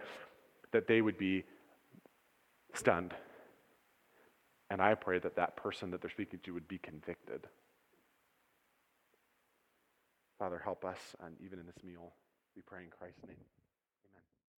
that 0.73 0.87
they 0.87 1.01
would 1.01 1.19
be 1.19 1.45
stunned. 2.75 3.15
And 4.71 4.81
I 4.81 4.95
pray 4.95 5.19
that 5.19 5.37
that 5.37 5.57
person 5.57 5.91
that 5.91 6.01
they're 6.01 6.11
speaking 6.11 6.41
to 6.45 6.55
would 6.55 6.69
be 6.69 6.79
convicted. 6.79 7.47
Father, 10.39 10.61
help 10.65 10.85
us, 10.85 10.99
and 11.25 11.37
even 11.45 11.59
in 11.59 11.67
this 11.67 11.85
meal, 11.85 12.15
we 12.57 12.63
pray 12.63 12.83
in 12.83 12.89
Christ's 12.89 13.23
name. 13.27 13.37